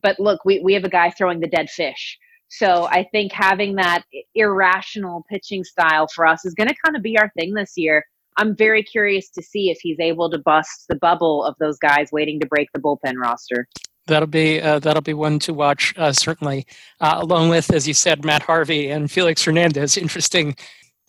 [0.00, 2.18] But look, we, we have a guy throwing the dead fish.
[2.48, 7.02] So I think having that irrational pitching style for us is going to kind of
[7.02, 8.04] be our thing this year.
[8.36, 12.10] I'm very curious to see if he's able to bust the bubble of those guys
[12.12, 13.66] waiting to break the bullpen roster.
[14.06, 16.66] That'll be uh, that'll be one to watch uh, certainly,
[17.00, 19.96] uh, along with as you said Matt Harvey and Felix Hernandez.
[19.96, 20.54] Interesting,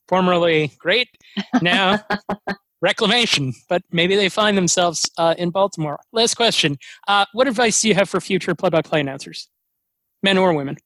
[0.07, 1.09] formerly great,
[1.61, 1.99] now
[2.81, 5.99] reclamation, but maybe they find themselves uh, in Baltimore.
[6.11, 9.47] Last question: uh, What advice do you have for future play-by-play announcers,
[10.23, 10.77] men or women?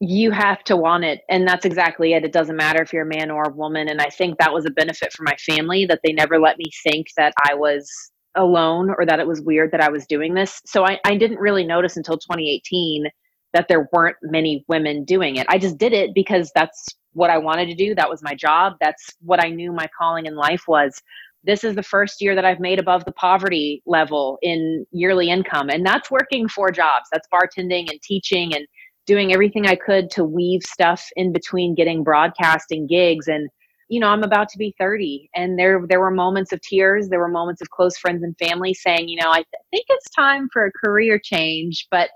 [0.00, 2.24] You have to want it and that's exactly it.
[2.24, 4.66] It doesn't matter if you're a man or a woman and i think that was
[4.66, 7.90] a benefit for my family that they never let me think that i was
[8.36, 10.60] alone or that it was weird that i was doing this.
[10.66, 13.06] So i, I didn't really notice until 2018
[13.52, 15.46] that there weren't many women doing it.
[15.48, 17.94] I just did it because that's what i wanted to do.
[17.94, 18.74] That was my job.
[18.80, 21.00] That's what i knew my calling in life was.
[21.44, 25.68] This is the first year that I've made above the poverty level in yearly income.
[25.68, 27.06] And that's working four jobs.
[27.12, 28.66] That's bartending and teaching and
[29.06, 33.28] doing everything I could to weave stuff in between getting broadcasting gigs.
[33.28, 33.48] And
[33.88, 37.18] you know, I'm about to be 30 and there there were moments of tears, there
[37.18, 40.48] were moments of close friends and family saying, you know, I th- think it's time
[40.52, 42.10] for a career change, but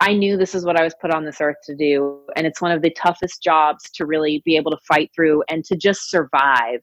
[0.00, 2.20] I knew this is what I was put on this earth to do.
[2.34, 5.62] And it's one of the toughest jobs to really be able to fight through and
[5.66, 6.80] to just survive.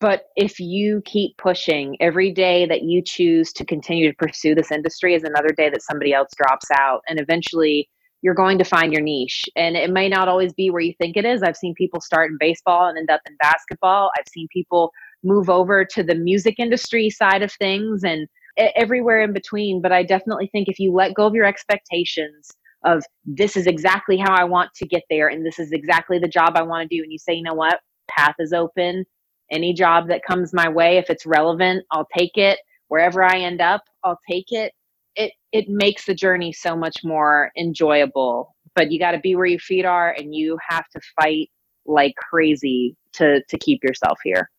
[0.00, 4.70] But if you keep pushing, every day that you choose to continue to pursue this
[4.70, 7.02] industry is another day that somebody else drops out.
[7.08, 7.88] And eventually
[8.22, 9.44] you're going to find your niche.
[9.56, 11.42] And it may not always be where you think it is.
[11.42, 14.10] I've seen people start in baseball and end up in basketball.
[14.18, 14.90] I've seen people
[15.22, 19.82] move over to the music industry side of things and everywhere in between.
[19.82, 22.50] But I definitely think if you let go of your expectations
[22.84, 26.28] of this is exactly how I want to get there and this is exactly the
[26.28, 29.04] job I want to do, and you say, you know what, path is open.
[29.50, 32.58] Any job that comes my way, if it's relevant, I'll take it.
[32.88, 34.72] Wherever I end up, I'll take it
[35.16, 39.46] it it makes the journey so much more enjoyable but you got to be where
[39.46, 41.50] your feet are and you have to fight
[41.86, 44.50] like crazy to to keep yourself here.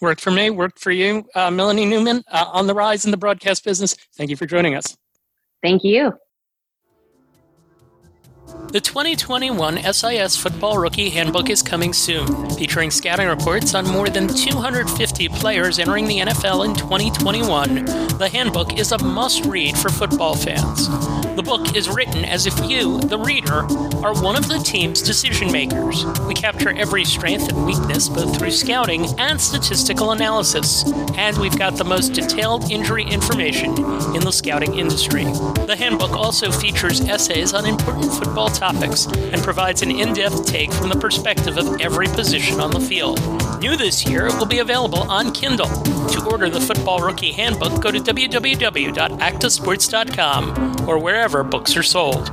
[0.00, 3.16] Worked for me worked for you uh, melanie newman uh, on the rise in the
[3.16, 3.96] broadcast business.
[4.16, 4.96] Thank you for joining us.
[5.62, 6.12] Thank you
[8.72, 14.28] The 2021 SIS Football Rookie Handbook is coming soon, featuring scouting reports on more than
[14.28, 17.84] 250 players entering the NFL in 2021.
[18.18, 20.88] The handbook is a must read for football fans.
[21.40, 23.64] The book is written as if you, the reader,
[24.04, 26.04] are one of the team's decision makers.
[26.28, 30.84] We capture every strength and weakness both through scouting and statistical analysis,
[31.16, 33.70] and we've got the most detailed injury information
[34.14, 35.24] in the scouting industry.
[35.24, 40.70] The handbook also features essays on important football topics and provides an in depth take
[40.74, 43.18] from the perspective of every position on the field.
[43.60, 45.68] New this year, it will be available on Kindle.
[45.68, 52.28] To order the Football Rookie Handbook, go to www.actasports.com or wherever books are sold.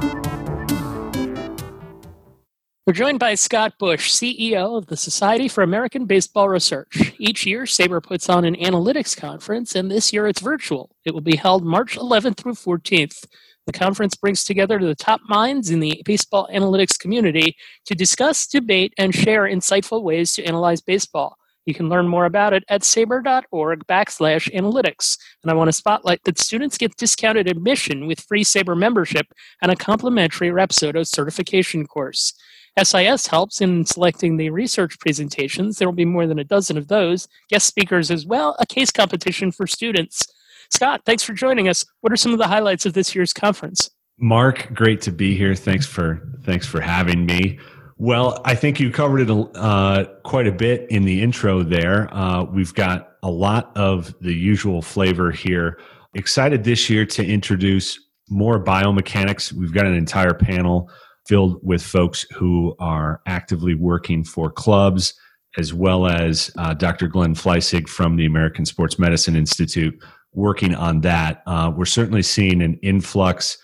[2.87, 7.13] We're joined by Scott Bush, CEO of the Society for American Baseball Research.
[7.19, 10.89] Each year, SABR puts on an analytics conference, and this year it's virtual.
[11.05, 13.25] It will be held March 11th through 14th.
[13.67, 18.93] The conference brings together the top minds in the baseball analytics community to discuss, debate,
[18.97, 21.37] and share insightful ways to analyze baseball.
[21.67, 25.17] You can learn more about it at sabr.org backslash analytics.
[25.43, 29.27] And I want to spotlight that students get discounted admission with free SABR membership
[29.61, 32.33] and a complimentary Rapsodo certification course.
[32.81, 35.77] SIS helps in selecting the research presentations.
[35.77, 38.91] There will be more than a dozen of those, guest speakers as well, a case
[38.91, 40.25] competition for students.
[40.71, 41.83] Scott, thanks for joining us.
[41.99, 43.89] What are some of the highlights of this year's conference?
[44.19, 45.53] Mark, great to be here.
[45.53, 47.59] Thanks for thanks for having me.
[47.99, 52.13] Well, I think you covered it uh, quite a bit in the intro there.
[52.13, 55.79] Uh, we've got a lot of the usual flavor here.
[56.13, 59.51] Excited this year to introduce more biomechanics.
[59.51, 60.91] We've got an entire panel
[61.27, 65.15] filled with folks who are actively working for clubs,
[65.57, 67.07] as well as uh, Dr.
[67.07, 69.99] Glenn Fleisig from the American Sports Medicine Institute
[70.33, 71.41] working on that.
[71.47, 73.57] Uh, we're certainly seeing an influx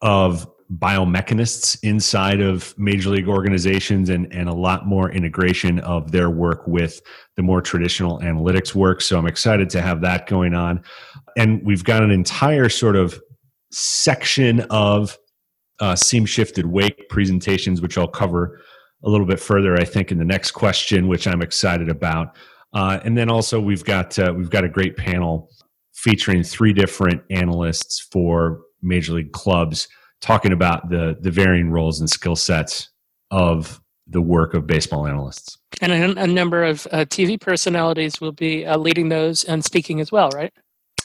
[0.00, 6.30] of biomechanists inside of major league organizations and, and a lot more integration of their
[6.30, 7.00] work with
[7.36, 9.00] the more traditional analytics work.
[9.00, 10.82] So I'm excited to have that going on.
[11.36, 13.20] And we've got an entire sort of
[13.70, 15.18] section of
[15.80, 18.60] uh, seam shifted wake presentations, which I'll cover
[19.04, 22.36] a little bit further, I think, in the next question, which I'm excited about.
[22.72, 25.50] Uh, and then also we've got uh, we've got a great panel
[25.92, 29.88] featuring three different analysts for major league clubs
[30.20, 32.90] talking about the the varying roles and skill sets
[33.30, 35.56] of the work of baseball analysts.
[35.80, 40.00] And a, a number of uh, TV personalities will be uh, leading those and speaking
[40.00, 40.52] as well, right?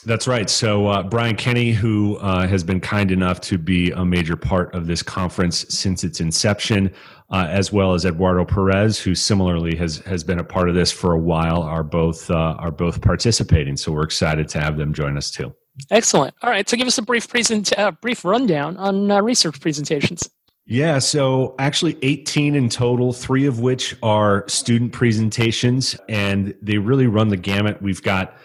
[0.04, 0.48] That's right.
[0.48, 4.74] So uh, Brian Kenny, who uh, has been kind enough to be a major part
[4.74, 6.90] of this conference since its inception,
[7.30, 10.90] uh, as well as Eduardo Perez, who similarly has has been a part of this
[10.90, 13.76] for a while, are both uh, are both participating.
[13.76, 15.54] So we're excited to have them join us too.
[15.90, 16.34] Excellent.
[16.42, 16.68] All right.
[16.68, 20.28] So give us a brief present, uh, brief rundown on uh, research presentations.
[20.66, 27.08] Yeah, so actually 18 in total, three of which are student presentations, and they really
[27.08, 27.82] run the gamut.
[27.82, 28.36] We've got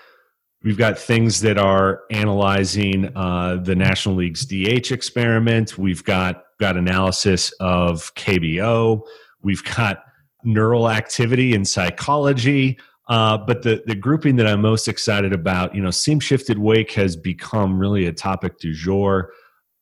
[0.65, 5.78] We've got things that are analyzing uh, the National League's DH experiment.
[5.78, 9.01] We've got got analysis of KBO.
[9.43, 10.03] We've got
[10.43, 12.80] neural activity in psychology.
[13.07, 16.91] Uh, but the the grouping that I'm most excited about, you know, seam shifted wake
[16.93, 19.31] has become really a topic du jour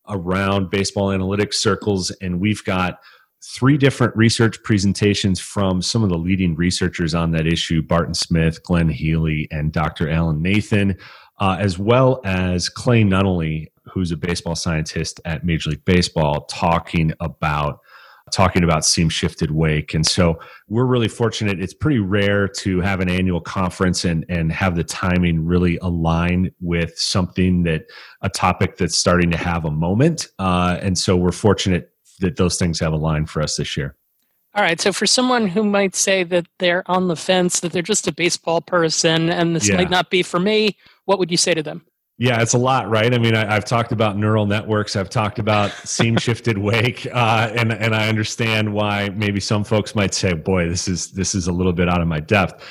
[0.09, 2.99] around baseball analytics circles, and we've got
[3.43, 8.63] three different research presentations from some of the leading researchers on that issue Barton Smith,
[8.63, 10.09] Glenn Healey, and Dr.
[10.09, 10.97] Alan Nathan,
[11.39, 17.11] uh, as well as Clay Nunnally, who's a baseball scientist at Major League Baseball, talking
[17.19, 17.79] about
[18.33, 22.99] talking about seam shifted wake and so we're really fortunate it's pretty rare to have
[22.99, 27.85] an annual conference and and have the timing really align with something that
[28.21, 32.57] a topic that's starting to have a moment uh, and so we're fortunate that those
[32.57, 33.95] things have aligned for us this year.
[34.55, 34.79] All right.
[34.79, 38.11] So for someone who might say that they're on the fence, that they're just a
[38.11, 39.77] baseball person and this yeah.
[39.77, 41.85] might not be for me, what would you say to them?
[42.19, 43.11] Yeah, it's a lot, right?
[43.11, 44.95] I mean, I, have talked about neural networks.
[44.95, 49.95] I've talked about seam shifted wake, uh, and and I understand why maybe some folks
[49.95, 52.63] might say, "Boy, this is this is a little bit out of my depth."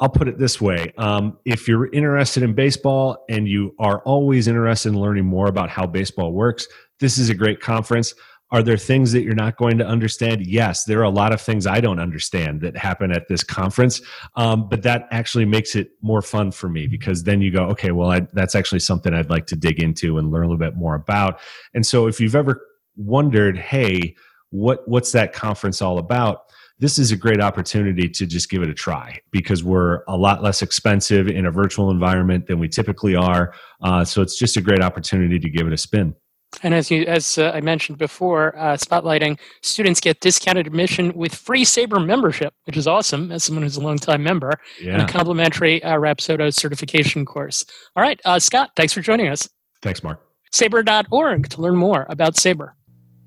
[0.00, 4.48] I'll put it this way: um, if you're interested in baseball and you are always
[4.48, 6.66] interested in learning more about how baseball works,
[7.00, 8.14] this is a great conference.
[8.54, 10.46] Are there things that you're not going to understand?
[10.46, 14.00] Yes, there are a lot of things I don't understand that happen at this conference,
[14.36, 17.90] um, but that actually makes it more fun for me because then you go, okay,
[17.90, 20.76] well, I, that's actually something I'd like to dig into and learn a little bit
[20.76, 21.40] more about.
[21.74, 24.14] And so, if you've ever wondered, hey,
[24.50, 26.42] what what's that conference all about?
[26.78, 30.44] This is a great opportunity to just give it a try because we're a lot
[30.44, 33.52] less expensive in a virtual environment than we typically are.
[33.82, 36.14] Uh, so it's just a great opportunity to give it a spin.
[36.62, 41.34] And as you, as uh, I mentioned before, uh, spotlighting students get discounted admission with
[41.34, 43.30] free SABR membership, which is awesome.
[43.32, 44.94] As someone who's a longtime member, Yeah.
[44.94, 47.64] and a complimentary uh, Rapsodo certification course.
[47.96, 49.48] All right, uh, Scott, thanks for joining us.
[49.82, 50.20] Thanks, Mark.
[50.52, 52.70] SABR.org to learn more about SABR.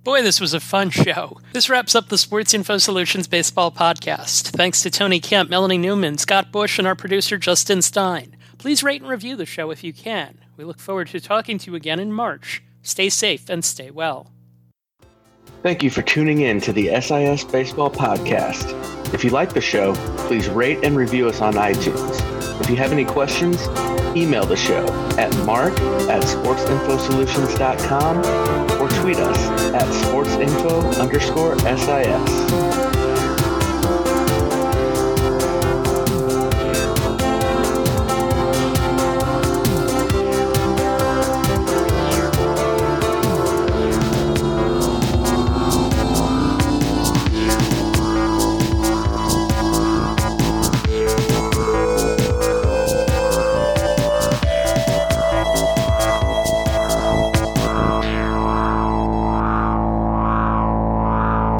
[0.03, 1.37] Boy, this was a fun show.
[1.51, 4.51] This wraps up the Sports Info Solutions Baseball Podcast.
[4.51, 8.37] Thanks to Tony Kemp, Melanie Newman, Scott Bush, and our producer, Justin Stein.
[8.57, 10.39] Please rate and review the show if you can.
[10.55, 12.63] We look forward to talking to you again in March.
[12.87, 14.31] Stay safe and stay well.
[15.61, 18.73] Thank you for tuning in to the SIS Baseball Podcast.
[19.13, 19.93] If you like the show,
[20.27, 22.21] please rate and review us on iTunes.
[22.61, 23.67] If you have any questions,
[24.15, 24.85] email the show
[25.17, 25.73] at mark
[26.09, 28.19] at sportsinfosolutions.com
[28.81, 29.37] or tweet us
[29.73, 32.76] at sportsinfo underscore SIS.